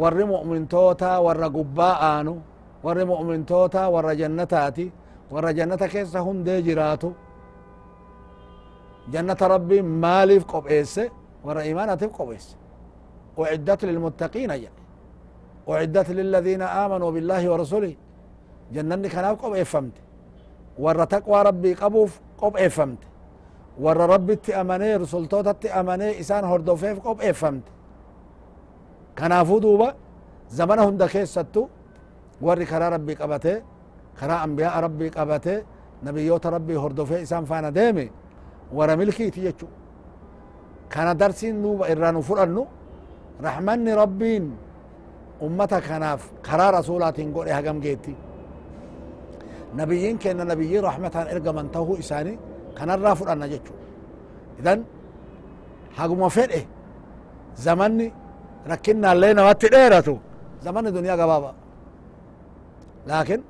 warri 0.00 0.24
mu'mintoota 0.32 1.08
warra 1.26 1.48
gubbaa 1.56 1.94
aanu 2.10 2.34
warri 2.84 3.04
mu'mintoota 3.04 3.88
warra 3.94 4.14
jannataati 4.20 4.92
warra 5.32 5.52
jannata 5.58 5.88
keessa 5.88 6.20
hundee 6.26 6.62
jiraatu 6.66 7.08
jannata 9.12 9.48
rabbiin 9.48 9.86
maaliif 10.04 10.44
qopheesse 10.52 11.10
warra 11.44 11.62
imaanatiif 11.72 12.12
qopheesse 12.18 12.56
uciddat 13.40 13.80
lilmuttaqiina 13.88 14.54
jedhe 14.62 14.82
uciddat 15.70 16.08
liladiina 16.18 16.66
aamanuu 16.80 17.12
billaahi 17.16 17.48
warasulihi 17.52 17.96
jannanni 18.74 19.08
kanaaf 19.14 19.36
qopheeffamte 19.42 20.00
warra 20.84 21.06
taqwaa 21.14 21.42
rabbii 21.48 21.74
qabuuf 21.82 22.12
qopheeffamte 22.40 23.06
warra 23.84 24.06
rabbitti 24.14 24.50
amanee 24.62 24.98
rusultootatti 25.02 25.68
amanee 25.80 26.12
isaan 26.22 26.44
hordofeef 26.50 26.96
qopheeffamte 27.06 27.70
kanaafuu 29.18 29.60
duuba 29.62 29.88
zamana 30.58 30.82
hunda 30.86 31.06
keessattu 31.08 31.60
warri 32.46 32.66
karaa 32.72 32.90
rabbii 32.96 33.16
qabatee 33.22 33.56
karaa 34.20 34.40
ambiyaa 34.46 34.80
rabbii 34.86 35.10
qabatee 35.16 35.58
nabiyyoota 36.06 36.48
rabbii 36.56 36.78
hordofee 36.84 37.20
isaan 37.26 37.44
faana 37.50 37.70
deeme 37.78 38.04
wara 38.76 38.94
milkiiti 39.00 39.40
jechu 39.46 39.66
kana 40.92 41.12
darsiin 41.20 41.56
duuba 41.62 41.84
irraa 41.92 42.12
nu 42.16 42.20
fudhannu 42.28 42.62
raxmanni 43.46 43.92
rabbiin 44.02 44.44
ummata 45.46 45.78
kanaaf 45.88 46.22
karaa 46.46 46.70
rasuulaatiin 46.78 47.30
godhe 47.36 47.52
hagam 47.58 47.78
geetti 47.84 48.12
nabiyyiin 49.78 50.16
kenna 50.22 50.44
nabiyyi 50.50 50.78
rahmataan 50.88 51.26
ergaman 51.34 51.66
tahuu 51.74 51.96
isaanii 52.02 52.36
kanarraa 52.78 53.14
fudhanna 53.20 53.46
jechu 53.52 53.72
idan 54.60 54.78
haguma 55.98 56.28
fedhe 56.36 56.60
zamanni 57.64 58.06
rakkinnaallee 58.70 59.32
namatti 59.38 59.66
dheeratu 59.74 60.14
zamanni 60.64 60.90
duniyaa 60.96 61.18
gabaaba 61.22 61.50
لكن 63.08 63.40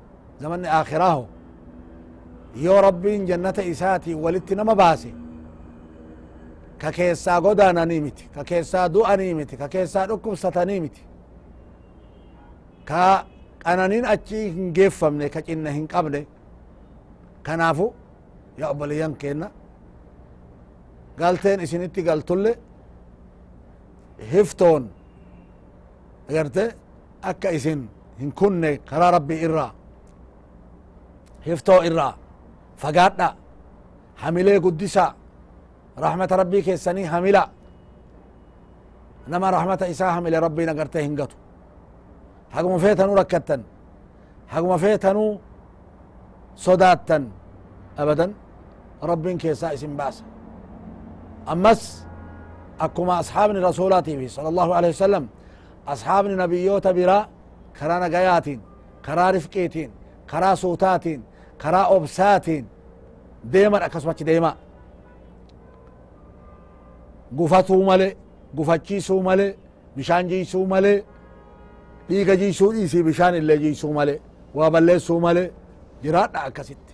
زمن 0.41 0.65
آخره 0.65 1.27
يو 2.55 2.79
ربي 2.79 3.13
جنة 3.29 3.57
إساتي 3.71 4.13
ولدت 4.23 4.53
نما 4.53 4.73
باسي. 4.73 5.13
ككيسا 6.79 7.35
قد 7.43 7.59
أنا 7.59 7.85
نيمتي 7.85 8.25
ككيسا 8.35 8.87
دو 8.87 9.01
أنيمتي. 9.05 9.55
ككيسا 9.61 10.05
ركب 10.05 10.35
ستانيمتي. 10.35 11.03
ك 12.89 12.91
أنا 13.67 13.87
نين 13.91 14.05
أشي 14.05 14.49
نجف 14.51 14.99
من 15.05 15.27
كج 15.27 15.51
إنهن 15.51 15.85
قبل 15.93 16.25
كنافو. 17.45 17.91
يا 18.59 18.67
ين 19.01 19.13
كنا 19.21 19.51
قالتين 21.19 21.59
إشنتي 21.59 22.01
قالتولي 22.07 22.55
هفتون. 24.31 24.83
غيرت 26.29 26.57
أكا 27.23 27.55
إسن. 27.55 27.81
Hin 28.19 28.31
kunne 28.39 28.71
karaa 28.89 29.11
rabbii 29.17 29.39
irraa 29.47 29.71
hiftoo 31.45 31.79
irraa 31.89 32.13
fagaadha 32.81 33.27
hamilee 34.21 34.59
guddisa 34.65 35.05
rahmata 36.05 36.37
rabbii 36.41 36.61
keessanii 36.67 37.03
hamila 37.13 37.43
nama 39.27 39.51
rahmata 39.51 39.87
isaa 39.93 40.11
hamile 40.11 40.39
rabbiin 40.39 40.69
agarte 40.69 40.99
hin 41.03 41.15
gatu 41.19 41.35
haguma 42.55 42.77
feetanuu 42.85 43.15
rakkattan 43.21 43.61
haguma 44.53 44.77
feetanuu 44.83 45.31
sodaattan 46.65 47.23
abadan 48.01 48.31
rabbiin 49.11 49.37
keessaa 49.37 49.71
isin 49.77 49.93
baasa 49.99 50.23
ammas 51.45 51.81
akkuma 52.85 53.13
asxaabni 53.21 53.59
rasuulaatiifi 53.69 54.29
sala 54.35 54.47
allahu 54.53 54.71
alehi 54.77 54.93
wasalam 54.95 55.25
asxaabni 55.93 56.35
nabiyyoota 56.43 56.93
biraa 56.99 57.23
karaa 57.79 57.99
nagayaatiin 57.99 58.59
karaa 59.05 59.31
rifqiitiin 59.31 59.91
karaa 60.31 60.55
suutaatiin 60.55 61.21
karaa 61.63 61.87
obsaatiin 61.95 62.65
deeman 63.53 63.83
akkasumachi 63.83 64.25
deema 64.25 64.51
gufatuu 67.37 67.83
male 67.85 68.17
gufachiisuu 68.55 69.21
male 69.23 69.57
bishaan 69.95 70.27
jiisuu 70.29 70.65
male 70.67 71.05
dhiiga 72.09 72.35
jiisuu 72.35 72.71
dhiisii 72.73 73.03
bishaan 73.03 73.35
illee 73.35 73.57
jiisuu 73.57 73.93
male 73.93 74.21
waa 74.55 74.71
balleessuu 74.71 75.19
male 75.19 75.53
jiraadha 76.03 76.43
akkasitti 76.43 76.93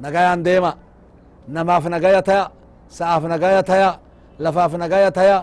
nagayaan 0.00 0.44
deema 0.44 0.72
namaaf 1.48 1.84
nagaya 1.94 2.22
taya 2.22 2.50
sa'aaf 2.88 3.24
nagaya 3.32 3.62
taya 3.62 3.90
lafaaf 4.38 4.72
nagaya 4.82 5.10
taya 5.10 5.38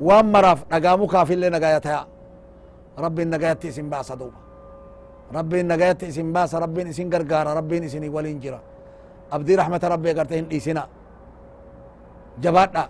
waan 0.00 0.26
maraaf 0.34 0.60
dhagaa 0.70 0.96
mukaaf 0.96 1.30
illee 1.30 1.50
nagaya 1.50 1.80
taya 1.80 2.00
rabbiin 2.98 3.30
nagayatti 3.30 3.68
isin 3.68 3.88
baasa 3.90 4.16
duuba 4.16 4.38
rabbiin 5.32 5.66
nagayatti 5.66 6.06
isin 6.12 6.32
baasa 6.32 6.60
rabbiin 6.60 6.92
isin 6.92 7.08
gargaara 7.10 7.54
rabbiin 7.54 7.84
isinii 7.88 8.08
waliin 8.12 8.40
jira 8.40 8.60
abdii 9.30 9.56
rahmata 9.56 9.88
rabbi 9.88 10.08
agarte 10.12 10.34
hin 10.36 10.46
dhiisina 10.50 10.84
jabaadha 12.42 12.84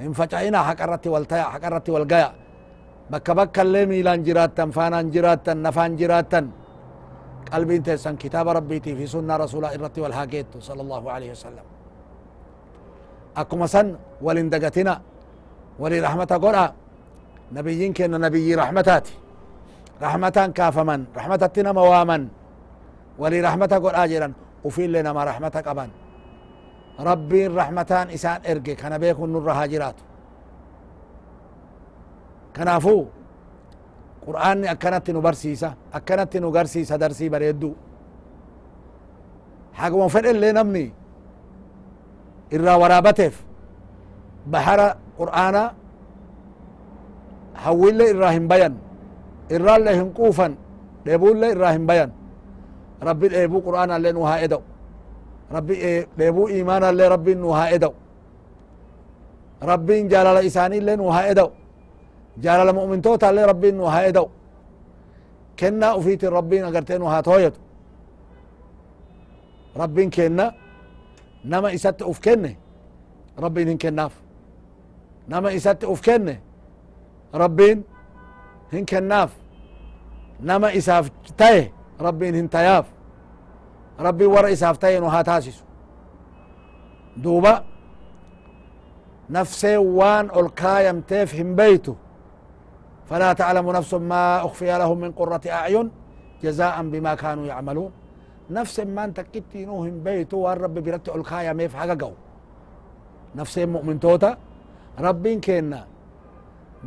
hin 0.00 0.12
faca'ina 0.12 0.62
haqa 0.68 0.84
irratti 0.84 1.08
wal 1.08 1.24
taya 1.24 1.46
haqa 1.54 1.66
irratti 1.70 1.90
wal 1.96 2.04
gaya 2.04 2.30
bakka 3.10 3.32
bakka 3.34 3.62
illee 3.64 3.86
miilaan 3.86 4.20
jiraattan 4.24 4.68
faanaan 4.72 5.08
jiraattan 5.14 5.58
nafaan 5.64 5.96
jiraattan 5.96 6.44
qalbiin 7.50 7.82
teessan 7.82 8.16
kitaaba 8.20 8.52
rabbiitii 8.60 8.96
fi 8.96 9.06
sunnaa 9.08 9.38
rasuulaa 9.44 9.72
irratti 9.76 10.00
wal 10.04 10.12
haa 10.12 10.26
geettu 10.26 10.60
sala 10.60 10.82
allahu 10.84 11.08
alaihi 11.08 11.32
wasalam 17.52 17.66
akkuma 17.66 17.84
san 17.84 17.90
walin 17.90 17.90
dagatina 17.90 17.90
walii 17.90 17.90
rahmata 17.90 17.90
godha 17.90 17.90
nabiyyin 17.90 17.92
kenna 17.92 18.18
nabiyyi 18.18 18.56
rahmataati 18.56 19.12
rahmataan 20.00 20.52
kaafaman 20.52 21.06
rahmatatti 21.14 21.62
nama 21.62 21.82
waaman 21.82 22.30
walii 23.18 23.40
rahmata 23.40 23.80
godhaa 23.80 24.06
jedhan 24.08 24.34
ufiillee 24.64 25.02
nama 25.02 25.24
rahmata 25.24 25.62
qaban 25.62 25.90
rabbiin 26.98 27.54
rahmataan 27.54 28.10
isaan 28.10 28.40
erge 28.44 28.76
kana 28.76 28.98
beekun 28.98 29.32
nurra 29.32 29.54
haa 29.54 29.68
jiraatu 29.68 30.02
kanaafuu 32.52 33.08
qur'aanni 34.26 34.68
akkanatti 34.68 35.12
nu 35.12 35.20
barsiisa 35.20 35.72
akkanatti 35.92 36.40
nu 36.40 36.50
garsiisa 36.50 36.98
namni 47.62 48.04
irraa 48.12 48.30
hin 48.36 48.48
bayan 48.48 48.74
irraallee 49.50 49.94
hin 49.96 50.10
quufan 50.18 50.52
dheebuullee 51.06 51.50
irraa 51.54 51.72
hin 51.72 51.86
bayan 51.86 52.10
rabbi 53.08 53.28
dheebuu 53.34 53.60
qur'aanallee 53.66 54.12
nu 54.12 54.22
haa 54.28 54.38
eda'u 54.46 54.62
rabbi 55.56 55.74
dheebuu 56.18 56.48
imaanallee 56.48 57.08
rabbiin 57.14 57.38
nu 57.40 57.50
haa 57.52 57.68
eda'u 57.76 57.94
rabbiin 59.70 60.08
jaalala 60.12 60.40
isaaniillee 60.40 60.96
nu 60.96 61.06
haa 61.14 61.26
eda'u 61.32 61.50
jaalala 62.44 62.72
mu'mintootallee 62.78 63.46
rabbiin 63.52 63.76
nu 63.76 63.84
haa 63.84 64.02
eda'u 64.10 64.28
kennaa 65.56 65.94
ufiitin 65.98 66.32
rabbiin 66.32 66.64
agartee 66.64 66.98
nu 66.98 67.06
haa 67.12 67.22
tooyatu 67.22 67.60
rabbiin 69.82 70.10
kenna 70.10 70.52
nama 71.44 71.68
isatti 71.76 72.04
uf 72.04 72.20
kenne 72.20 72.56
rabbiin 73.44 73.68
hin 73.68 73.78
kennaaf 73.78 74.12
nama 75.28 75.50
isatti 75.50 75.86
uf 75.86 76.00
kenne 76.00 76.34
ربين 77.34 77.82
هن 78.72 78.84
كناف. 78.84 79.30
نما 80.40 80.76
إساف 80.76 81.10
تاي 81.38 81.72
ربين 82.00 82.34
هن 82.34 82.50
تياف 82.50 82.86
ربي 84.00 84.26
ورا 84.26 84.52
إساف 84.52 84.76
تاي 84.76 85.00
نوها 85.00 85.22
تاسس 85.22 85.64
دوبا 87.16 87.64
نفس 89.30 89.64
وان 89.64 90.24
ألقايم 90.30 91.00
تيف 91.00 91.40
هم 91.40 91.54
بيتو. 91.54 91.94
فلا 93.08 93.32
تعلم 93.32 93.70
نفس 93.70 93.94
ما 93.94 94.44
أخفي 94.44 94.78
لهم 94.78 94.98
من 94.98 95.12
قرة 95.12 95.40
أعين 95.46 95.90
جزاء 96.42 96.82
بما 96.82 97.14
كانوا 97.14 97.46
يعملون. 97.46 97.90
نفس 98.50 98.80
ما 98.80 99.04
أنت 99.04 99.20
كتي 99.20 99.64
نوهم 99.64 100.02
بيتو 100.02 100.36
والرب 100.36 100.74
بيرتع 100.74 101.14
ألقايم 101.14 101.56
ميف 101.56 101.76
حقا 101.76 101.94
قو 101.94 102.12
نفس 103.36 103.58
مؤمن 103.58 104.00
توتا 104.00 104.36
ربين 105.00 105.40
كيننا 105.40 105.86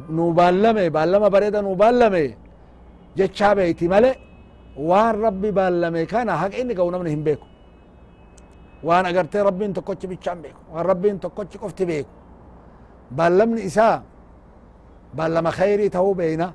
نوبالمي 0.09 0.89
بالما 0.95 1.27
بريدا 1.27 1.61
نوبالمي 1.61 2.27
جتشا 3.17 3.53
بيتي 3.57 3.87
ملي 3.93 4.11
وان 4.89 5.15
ربي 5.25 5.51
بالمي 5.57 6.05
كان 6.11 6.31
حق 6.31 6.53
اني 6.61 6.73
قو 6.75 6.91
نمنهم 6.91 7.23
بيكو 7.27 7.47
وان 8.87 9.05
اگرتي 9.09 9.39
ربين 9.41 9.73
تكوچ 9.77 10.01
بيچان 10.11 10.37
بيكو 10.43 10.61
وان 10.73 10.85
ربين 10.85 11.15
تكوچ 11.19 11.51
قفتي 11.61 11.85
بيكو 11.89 12.09
بالمني 13.17 13.65
إساء 13.65 14.01
بلما 15.17 15.51
خيري 15.59 15.89
تهو 15.89 16.13
بينا 16.13 16.53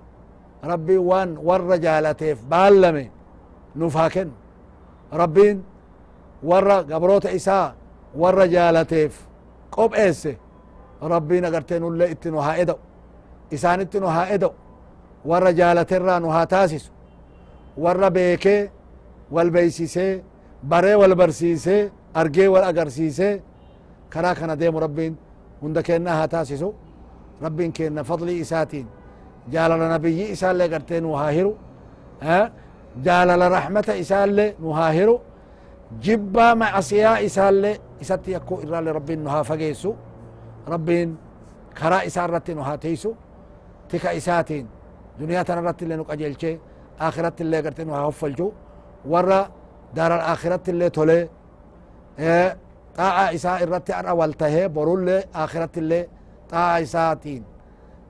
ربي 0.65 0.97
وان 0.99 1.29
ور 1.49 1.77
جالتيف 1.77 2.39
بالمي 2.51 3.11
نفاكن 3.77 4.29
ربين 5.13 5.57
ور 6.43 6.71
قبروت 6.73 7.27
إساء 7.27 7.75
ور 8.21 8.47
جالتيف 8.47 9.27
قب 9.73 9.95
إيسي 9.95 10.37
ربين 11.03 11.45
أقرتين 11.45 11.83
اللي 11.85 12.11
اتنو 12.11 12.39
هائدو 12.41 12.75
إسان 13.55 13.81
اتنو 13.81 14.07
هائدو 14.17 14.51
ور 15.31 15.45
جالتيرا 15.59 16.19
نها 16.25 16.45
تاسس 16.45 16.85
ور 17.83 18.09
بيكي 18.17 18.59
والبيسيسي 19.35 20.23
بري 20.71 20.95
والبرسيسي 21.01 21.91
أرقي 22.17 22.47
والأقرسيسي 22.53 23.41
كرا 24.13 24.33
كان 24.39 24.59
ديم 24.61 24.77
ربين 24.85 25.13
هند 25.63 25.79
كينا 25.87 26.27
تاسسو 26.27 26.73
ربين 27.43 27.71
كينا 27.77 28.03
فضلي 28.03 28.41
إساتين 28.41 28.87
جالل 29.53 29.83
نبي 29.95 30.33
إسال 30.33 30.57
لي 30.59 30.67
قرتين 30.73 31.05
وهاهرو 31.05 31.53
ها 32.23 32.39
جالل 33.07 33.43
رحمة 33.57 33.89
إسال 34.03 34.29
لي 34.37 34.47
نهاهرو 34.65 35.17
جبا 36.05 36.55
مع 36.61 36.79
أسياء 36.79 37.27
إسال 37.27 37.55
لي 37.63 37.73
إساتي 38.03 38.33
يكو 38.33 38.55
إرى 38.65 38.79
لربين 38.85 39.25
نها 39.25 39.43
فقيسو 39.49 39.93
ربين 40.73 41.09
كرا 41.79 41.99
إسال 42.09 42.31
رتين 42.35 42.59
نها 43.95 44.13
تيسو 44.13 44.17
تكا 44.17 44.17
إساتين 44.17 44.67
دنيا 45.21 45.43
تنرت 45.43 45.83
اللي 45.83 45.97
نقجلشي 45.97 46.59
آخرت 47.01 47.41
اللي 47.41 47.61
قرتين 47.61 47.89
وها 47.91 47.99
هفلجو 48.09 48.53
ورا 49.07 49.51
دار 49.95 50.15
الآخرة 50.15 50.61
اللي 50.69 50.91
تولي 50.91 51.29
إيه 52.19 52.57
طاعة 52.97 53.35
إساء 53.35 53.63
الرت 53.63 53.91
أرى 53.91 54.11
والتهي 54.11 54.69
برول 54.69 55.23
آخرة 55.35 55.71
اللي 55.77 56.09
طاعة 56.51 56.83
إساتين 56.83 57.45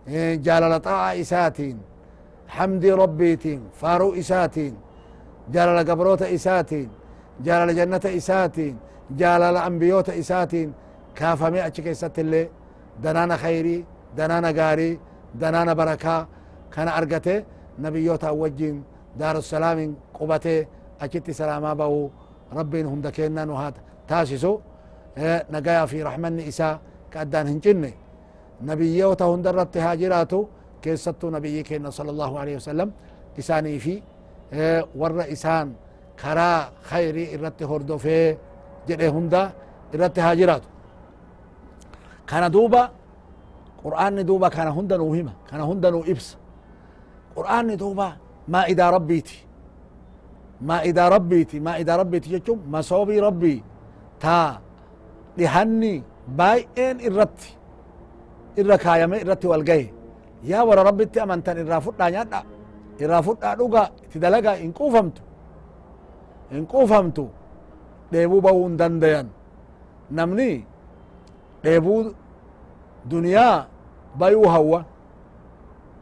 إيه 0.09 0.35
جالل 0.35 0.81
طاعة 0.81 1.21
إساتين 1.21 1.79
حمد 2.49 2.87
ربيتين 2.87 3.63
فارو 3.75 4.15
إساتين 4.15 4.77
جالل 5.51 5.91
قبروت 5.91 6.23
إساتين 6.23 6.89
جالل 7.41 7.77
جنة 7.77 8.01
إساتين 8.07 8.77
جالل 9.11 9.57
أنبيوت 9.57 10.11
إساتين 10.11 10.73
كافمي 11.15 11.67
أتشك 11.67 11.87
إسات 11.87 12.19
اللي 12.19 12.49
دنانا 13.03 13.37
خيري 13.37 13.85
دنانا 14.17 14.51
غاري 14.51 15.01
دنانا 15.35 15.73
بركة. 15.73 16.27
كان 16.73 16.89
أرقته 16.89 17.45
نبيوتا 17.79 18.31
وجين 18.31 18.77
دار 19.21 19.37
السلام 19.39 19.95
قبته. 20.15 20.67
أجت 21.01 21.31
سلاما 21.31 21.75
بو 21.75 22.11
ربين 22.53 22.87
هم 22.87 23.01
دكينا 23.01 23.45
نهات. 23.45 23.75
تاسسو 24.09 24.55
إيه 25.19 25.47
نقايا 25.53 25.87
في 25.87 26.03
رحمن 26.03 26.41
إساء 26.41 26.81
كأدان 27.13 27.47
هنجني 27.47 27.93
نبيوتا 28.69 29.25
هندرت 29.25 29.77
هاجراتو. 29.77 30.41
كيستو 30.83 31.31
نبي 31.31 31.63
كينا 31.63 31.91
صلى 31.91 32.11
الله 32.11 32.33
عليه 32.41 32.57
وسلم. 32.57 32.89
إساني 33.39 33.79
في. 33.79 34.03
إيه 34.53 34.87
ور 35.01 35.21
إسان 35.35 35.73
كرا 36.21 36.51
خيري 36.91 37.25
إرت 37.35 37.63
هردو 37.63 37.97
في 37.99 38.37
جده 38.89 39.09
هندا 39.09 39.43
إرت 39.95 40.19
هاجراتو. 40.19 40.69
كان 42.29 42.51
دوبا 42.51 42.83
قرآن 43.85 44.25
دوبا 44.27 44.49
كان 44.49 44.69
هندا 44.69 44.97
نوهمة 44.97 45.33
كان 45.51 45.61
هندا 45.61 45.91
نو 45.91 46.01
إبس 46.07 46.37
قرآن 47.37 47.77
دوبا 47.77 48.09
ما 48.49 48.65
إذا 48.65 48.91
ربيتي 48.91 49.39
ما 50.61 50.83
إذا 50.83 51.09
ربيتي 51.09 51.61
ما 51.61 51.77
إذا 51.77 51.97
ربيتي 51.97 52.29
جتشم 52.39 52.59
مصوبي 52.71 53.21
ربي 53.21 53.63
تا 54.21 54.61
لهني 55.39 56.03
بايئين 56.29 56.97
إرتي 57.07 57.51
kaayame 58.85 59.17
irratti 59.25 59.47
wal 59.49 59.65
gahe 59.65 59.87
yaa 60.45 60.65
wara 60.69 60.85
rabbitti 60.85 61.21
amantan 61.25 61.57
irraa 61.63 61.81
fudhaa 61.81 62.11
nyaadha 62.11 62.41
irraa 63.01 63.23
fudhaa 63.29 63.57
dhuga 63.57 63.83
itti 64.05 64.19
dalaga 64.21 64.53
hin 64.61 64.73
quufamtu 64.73 65.23
hin 66.53 66.67
quufamtu 66.67 67.25
dheebuu 68.13 68.41
bahuu 68.45 68.69
hin 68.69 68.77
dandayan 74.19 74.49
namni 74.49 74.49
dheebuu 74.55 74.85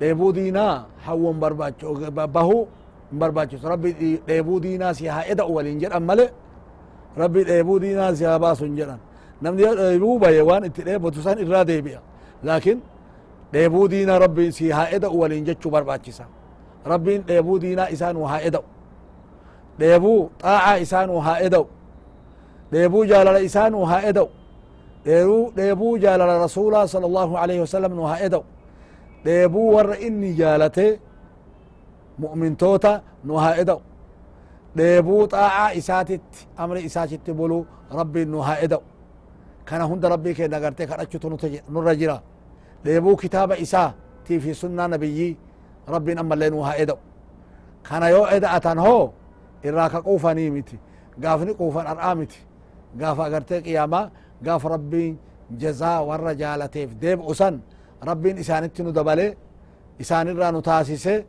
dheebuu 0.00 0.32
diinaa 0.32 0.84
hawwa 1.06 1.32
hin 1.32 1.40
barbaacho 1.40 1.94
bahuu 2.36 2.68
hin 3.10 3.18
barbaachisu 3.18 3.68
rabbi 3.68 4.20
dheebuu 4.26 4.60
diinaa 4.60 4.94
si 4.94 5.06
haa 5.06 5.24
eda'u 5.32 5.54
waliin 5.54 5.80
jedhan 5.80 6.02
male 6.02 6.30
rabbi 7.16 7.44
dheebuu 7.44 7.78
diinaa 7.80 8.14
si 8.14 8.24
haa 8.24 8.38
baasu 8.38 8.64
hin 8.64 8.76
jedhan 8.76 8.98
namni 9.42 9.62
dheebuu 9.62 10.18
baye 10.18 10.42
waan 10.42 10.64
itti 10.64 10.82
dheebotu 10.82 11.22
san 11.22 11.38
irraa 11.38 11.64
deebi'a 11.64 12.00
لكن 12.44 12.78
ديبو 13.52 13.86
دينا 13.86 14.18
ربي 14.18 14.50
سي 14.50 14.72
هائدة 14.72 15.08
ولين 15.08 15.44
جتشو 15.44 15.70
برباچسا 15.70 16.24
ربي 16.86 17.18
ديبو 17.18 17.56
دينا 17.56 17.92
إسان 17.92 18.16
وهائدة 18.16 18.62
ديبو 19.78 20.28
طاعة 20.40 20.82
إسان 25.06 25.28
وهائدة 25.28 25.52
ديبو 25.56 25.96
جالل 25.96 26.20
إسان 26.20 26.34
وهائدة 26.34 26.34
ديبو 26.34 26.36
ديبو 26.36 26.36
جالل 26.36 26.42
رسول 26.44 26.88
صلى 26.88 27.06
الله 27.06 27.38
عليه 27.38 27.60
وسلم 27.60 27.98
وهائدة 27.98 28.42
ديبو 29.24 29.76
ور 29.76 29.96
إني 30.02 30.32
جالته 30.32 30.98
مؤمن 32.18 32.56
توتا 32.56 33.02
نوهائدة 33.24 33.78
ديبو 34.76 35.24
طاعة 35.24 35.78
إساتت 35.78 36.20
أمر 36.60 36.78
إساتت 36.78 37.30
بلو 37.30 37.64
ربي 37.92 38.24
نوهائدة 38.24 38.80
كان 39.66 39.80
هند 39.80 40.04
ربي 40.06 40.34
كي 40.34 40.48
نغرتي 40.48 40.86
كرچتو 40.86 41.28
نرجرا 41.70 42.22
ديبو 42.84 43.16
كتاب 43.16 43.52
إساء 43.52 43.94
تي 44.26 44.40
في 44.40 44.54
سنة 44.54 44.86
نبيي 44.86 45.36
ربي 45.88 46.12
أما 46.20 46.34
لين 46.34 46.52
وها 46.52 46.82
إدو. 46.82 46.96
كان 47.90 48.02
يو 48.02 48.24
إدا 48.24 48.56
أتان 48.56 48.78
هو 48.78 49.10
إراك 49.66 49.96
قوفا 49.96 50.32
نيمتي 50.32 50.78
قافني 51.24 51.50
قوفا 51.50 51.90
أرآمتي 51.90 52.40
قاف 53.00 53.20
أغرتي 53.20 53.60
قياما 53.60 54.10
قاف 54.46 54.66
ربي 54.66 55.16
جزاء 55.50 56.02
والرجالتيف. 56.08 56.90
ديب 57.02 57.20
أسن 57.30 57.60
ربي 58.08 58.40
إسان 58.40 58.64
اتنو 58.64 58.90
دبالي 58.90 59.36
إسان 60.00 60.28
الرانو 60.28 60.60
تاسيسي 60.60 61.24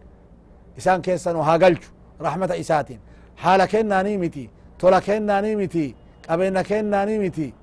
إسان 0.77 1.01
كيسانو 1.01 1.41
هاقلچو. 1.41 1.89
رحمة 2.21 2.51
إساتين. 2.59 2.99
حالا 3.37 3.65
كينا 3.65 4.01
نيمتي 4.01 4.49
تولا 4.79 4.99
كينا 4.99 5.41
نيمتي 5.41 5.95
قبينا 6.29 6.61
كينا 6.61 7.05
نيمتي 7.05 7.53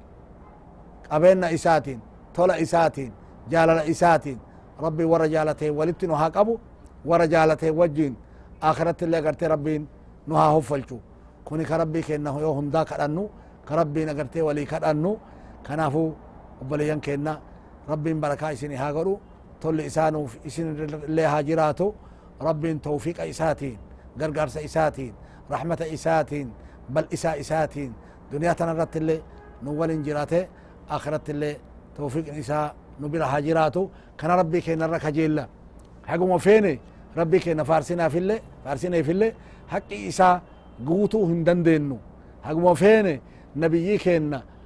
قبينا 1.12 1.54
إساتين. 1.54 1.98
تولا 2.34 2.62
إساتين. 2.62 3.12
جالل 3.50 3.78
إساتين. 3.92 4.38
ربي 4.80 5.04
ورا 5.04 5.26
جالتين 5.26 5.70
ولدت 5.78 6.04
نها 6.04 6.28
قبو 6.28 6.58
ورا 7.04 7.24
جالتين 7.24 7.72
وجين. 7.78 8.14
آخرت 8.62 9.02
اللي 9.02 9.18
قرتي 9.24 9.46
ربين 9.46 9.86
نها 10.28 10.46
هفلچو. 10.58 10.98
كوني 11.44 11.64
كربي 11.64 12.02
كأنه 12.02 12.40
يو 12.40 12.52
هندا 12.58 12.82
كأنه 12.82 13.28
كربي 13.68 14.04
نقرتي 14.04 14.42
ولي 14.42 14.64
كأنه 14.64 15.16
كنافو 15.68 16.12
وبليان 16.62 17.00
كأنه 17.00 17.38
ربين 17.88 18.20
بركة 18.20 18.52
إسني 18.52 18.76
هاقرو 18.76 19.20
تول 19.60 19.80
إسانو 19.80 20.26
إسن 20.46 20.66
اللي 21.08 21.22
هاجراتو 21.22 21.92
ربين 22.42 22.80
توفيق 22.80 23.20
إساتين 23.20 23.78
قرقرس 24.20 24.56
إساتين 24.56 25.12
رحمة 25.50 25.86
إساتين 25.94 26.50
بل 26.90 27.04
إساء 27.12 27.40
إساتين 27.40 27.92
دنيا 28.32 28.52
تنرت 28.52 28.96
اللي 28.96 29.22
نول 29.62 30.02
جراته 30.02 30.46
آخرت 30.90 31.30
اللي 31.30 31.56
توفيق 31.96 32.34
إساء 32.34 32.74
نبرا 33.00 33.24
هاجراتو 33.24 33.88
كان 34.18 34.30
ربي 34.30 34.60
كينا 34.60 34.86
رك 34.86 35.06
جيلا 35.06 35.48
حقو 36.06 36.38
فيني 36.38 36.80
ربي 37.16 37.38
كينا 37.38 37.64
فارسنا 37.64 38.08
في 38.08 38.18
اللي 38.18 38.40
فارسنا 38.64 39.02
في 39.02 39.12
اللي 39.12 39.32
حق 39.68 39.92
إساء 39.92 40.42
قوتو 40.86 41.24
هندن 41.26 41.62
دينو 41.62 41.98
حقو 42.46 42.74
فيني 42.74 43.20
نبيي 43.56 43.98
كينا 43.98 44.38
حق 44.38 44.57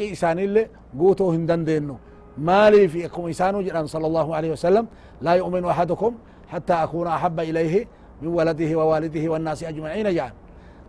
إسان 0.00 0.38
اللي 0.38 0.68
قوتو 0.98 1.30
هندن 1.30 1.64
دينو 1.64 1.96
مالي 2.38 2.88
في 2.88 3.06
أكم 3.06 3.28
إسانو 3.28 3.62
جران 3.62 3.86
صلى 3.86 4.06
الله 4.06 4.36
عليه 4.36 4.50
وسلم 4.52 4.86
لا 5.22 5.32
يؤمن 5.32 5.64
أحدكم 5.64 6.12
حتى 6.52 6.72
أكون 6.72 7.06
أحب 7.06 7.40
إليه 7.40 7.88
من 8.22 8.28
ولده 8.28 8.70
ووالده 8.78 9.28
والناس 9.32 9.64
أجمعين 9.64 10.14
جعل 10.14 10.32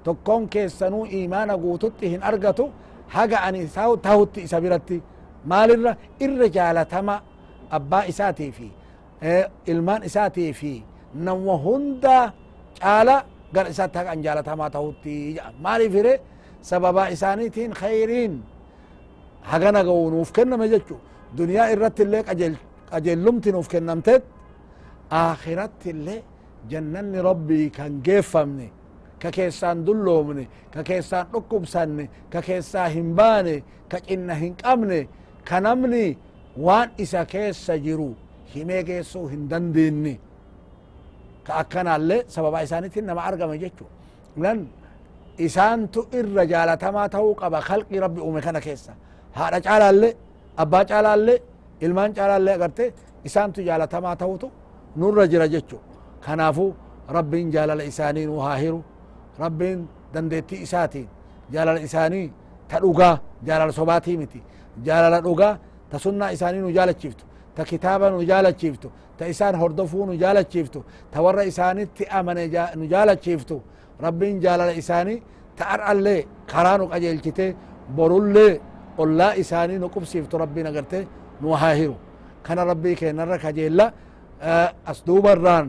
تكون 0.05 0.47
كيسانو 0.47 1.05
إيمان 1.05 1.51
قوتتهن 1.51 2.23
أرقتو 2.23 2.67
haga 3.07 3.37
ani 3.41 3.67
tahutti 4.01 4.41
isa 4.41 4.57
biratti 4.61 4.97
maalirra 5.45 5.95
irra 6.19 6.47
jaalatama 6.49 7.21
abbaa 7.77 8.05
isaatii 8.11 8.51
fi 8.51 8.67
ilmaan 9.71 10.03
isaatii 10.03 10.53
fi 10.53 10.83
nama 11.13 11.53
hunda 11.65 12.33
caala 12.81 13.15
gar 13.53 13.69
isaatti 13.69 13.97
haga 13.97 14.11
an 14.11 14.21
jaalatamaa 14.25 14.69
tahutti 14.69 15.13
jedha 15.35 15.53
maaliif 15.65 15.93
hire 16.65 16.69
sababaa 16.69 17.07
isaaniitiin 17.09 17.71
khayriin 17.73 18.33
hagana 19.41 19.83
ga'u 19.83 20.09
nuuf 20.11 20.31
kenname 20.31 20.67
jechu 20.69 20.95
duniyaa 21.37 21.67
irratti 21.73 22.03
illee 22.03 22.23
qajeellumti 22.91 23.51
nuuf 23.51 23.67
kennamteet 23.67 24.23
akhiratti 25.09 25.89
illee 25.89 26.23
jannanni 26.69 27.21
rabbii 27.21 27.69
kan 27.69 28.01
geeffamne 28.03 28.67
ka 29.21 29.31
keessaan 29.31 29.85
dulloomne 29.85 30.47
ka 30.73 30.83
keessaan 30.83 31.25
dhukkubsanne 31.33 32.09
ka 32.29 32.41
keessaa 32.41 32.87
hin 32.87 33.15
baane 33.15 33.63
ka 33.89 33.97
cinna 33.99 34.33
hin 34.33 34.55
qabne 34.63 35.07
ka 35.43 35.59
namni 35.59 36.17
waan 36.57 36.89
isa 36.97 37.25
keessa 37.25 37.77
jiru 37.77 38.15
himee 38.55 38.83
geessuu 38.83 39.27
hin 39.27 39.49
dandeenye 39.49 40.19
كأكنا 41.47 41.95
اللي 41.95 42.23
سبب 42.27 42.53
إسانيت 42.55 42.97
إنما 42.97 43.27
أرقم 43.27 43.53
جيتشو 43.53 43.85
لن 44.37 44.67
جالتما 46.51 47.07
تهو 47.07 47.33
قبا 47.33 47.59
خلق 47.59 47.85
ربي 47.93 48.21
أمي 48.21 48.41
كان 48.41 48.59
كيسا 48.59 48.93
هذا 49.33 49.57
جالا 49.57 49.89
اللي 49.89 50.15
أبا 50.59 50.83
جالا 50.83 51.13
اللي 51.15 51.39
ilmaan 51.81 52.13
caalaallee 52.13 52.53
agarte 52.57 52.93
isaantu 53.27 53.61
jaalatamaa 53.67 54.15
ta'utu 54.15 54.47
nurra 54.95 55.27
jira 55.31 55.47
jechu 55.53 55.77
kanaafu 56.25 56.65
rabbiin 57.17 57.51
jaalala 57.55 57.83
isaanii 57.91 58.25
nu 58.25 58.39
haa 58.39 58.55
hiru 58.63 58.79
rabbiin 59.43 59.79
dandeettii 60.13 60.61
isaatiin 60.65 61.07
jaalala 61.53 61.79
isaanii 61.87 62.27
ta 62.69 62.79
dhugaa 62.83 63.15
jaalala 63.47 63.71
sobaatii 63.79 64.17
miti 64.21 64.43
jaalala 64.87 65.21
dhugaa 65.27 65.53
ta 65.89 65.99
sunnaa 66.05 66.29
isaanii 66.35 66.61
nu 66.65 66.71
jaalachiiftu 66.77 67.25
ta 67.55 67.61
kitaaba 67.71 68.09
nu 68.09 68.23
jaalachiiftu 68.31 68.91
ta 69.17 69.23
isaan 69.33 69.55
hordofuu 69.61 70.05
nu 70.05 70.13
jaalachiiftu 70.23 70.79
ta 71.11 71.21
warra 71.25 71.43
isaanitti 71.51 72.03
amane 72.17 72.43
nu 72.79 72.85
jaalachiiftu 72.93 73.55
rabbiin 74.05 74.41
jaalala 74.43 74.73
isaanii 74.81 75.23
ta 75.57 75.63
ar'allee 75.75 76.21
karaa 76.51 76.77
nu 76.77 76.85
qajeelchite 76.93 77.55
borullee 77.97 78.61
ollaa 78.97 79.33
isaanii 79.43 79.77
nu 79.79 79.87
qubsiiftu 79.95 80.37
rabbiin 80.37 80.67
agarte 80.71 81.07
نوهاهرو 81.41 81.95
كان 82.45 82.59
ربي 82.59 82.95
كينا 82.95 83.23
ركا 83.23 83.51
جيلا 83.57 83.85
أسدوب 84.91 85.25
الران 85.35 85.67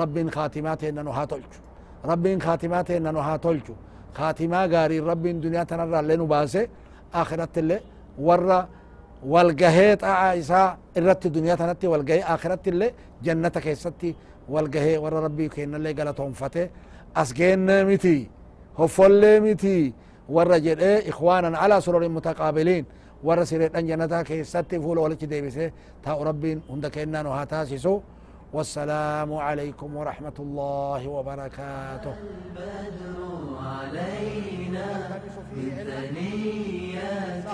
رب 0.00 0.16
خاتمات 0.36 0.84
إن 0.84 0.98
نوها 1.04 1.24
تلجو 1.30 1.60
رب 2.10 2.24
خاتمات 2.46 2.90
إن 2.90 3.06
نوها 3.16 3.36
تلجو 3.44 3.74
خاتما 4.18 4.60
غاري 4.72 4.98
رب 5.10 5.24
دنيا 5.44 5.62
تنرى 5.70 6.00
لنو 6.08 6.26
باسي 6.32 6.62
آخرت 7.20 7.58
اللي 7.58 7.78
ورى 8.26 8.60
والقهي 9.32 9.96
طاعة 9.96 10.38
إساء 10.40 10.68
إرت 10.98 11.22
دنيا 11.36 11.54
تنتي 11.60 11.86
والقهي 11.92 12.22
آخرت 12.34 12.64
اللي 12.68 12.88
جنة 13.26 13.48
كيستي 13.64 14.10
والقهي 14.52 14.94
ورى 15.02 15.18
ربي 15.26 15.48
كينا 15.54 15.76
اللي 15.76 15.92
أسجين 17.16 17.86
متي 17.86 18.30
هفل 18.78 19.40
متي 19.40 19.92
جل 20.38 20.82
إخوانا 20.82 21.58
على 21.58 21.80
سرور 21.80 22.08
متقابلين 22.08 22.84
warra 23.22 23.44
sireedhan 23.46 23.86
jannataa 23.86 24.24
keessatti 24.24 24.78
fuula 24.82 25.00
walitti 25.04 25.26
deebise 25.30 25.72
taa'u 26.02 26.24
rabbiin 26.28 26.62
hunda 26.68 26.90
kennaa 26.90 27.22
nu 27.22 27.30
haa 27.30 27.46
taasisu 27.46 28.02
والسلام 28.52 29.34
عليكم 29.34 29.96
ورحمة 29.96 30.32
الله 30.38 31.08
وبركاته 31.08 32.14
البدر 32.16 33.18
علينا 33.60 34.88
من 35.52 35.70
ثنيات 35.84 37.44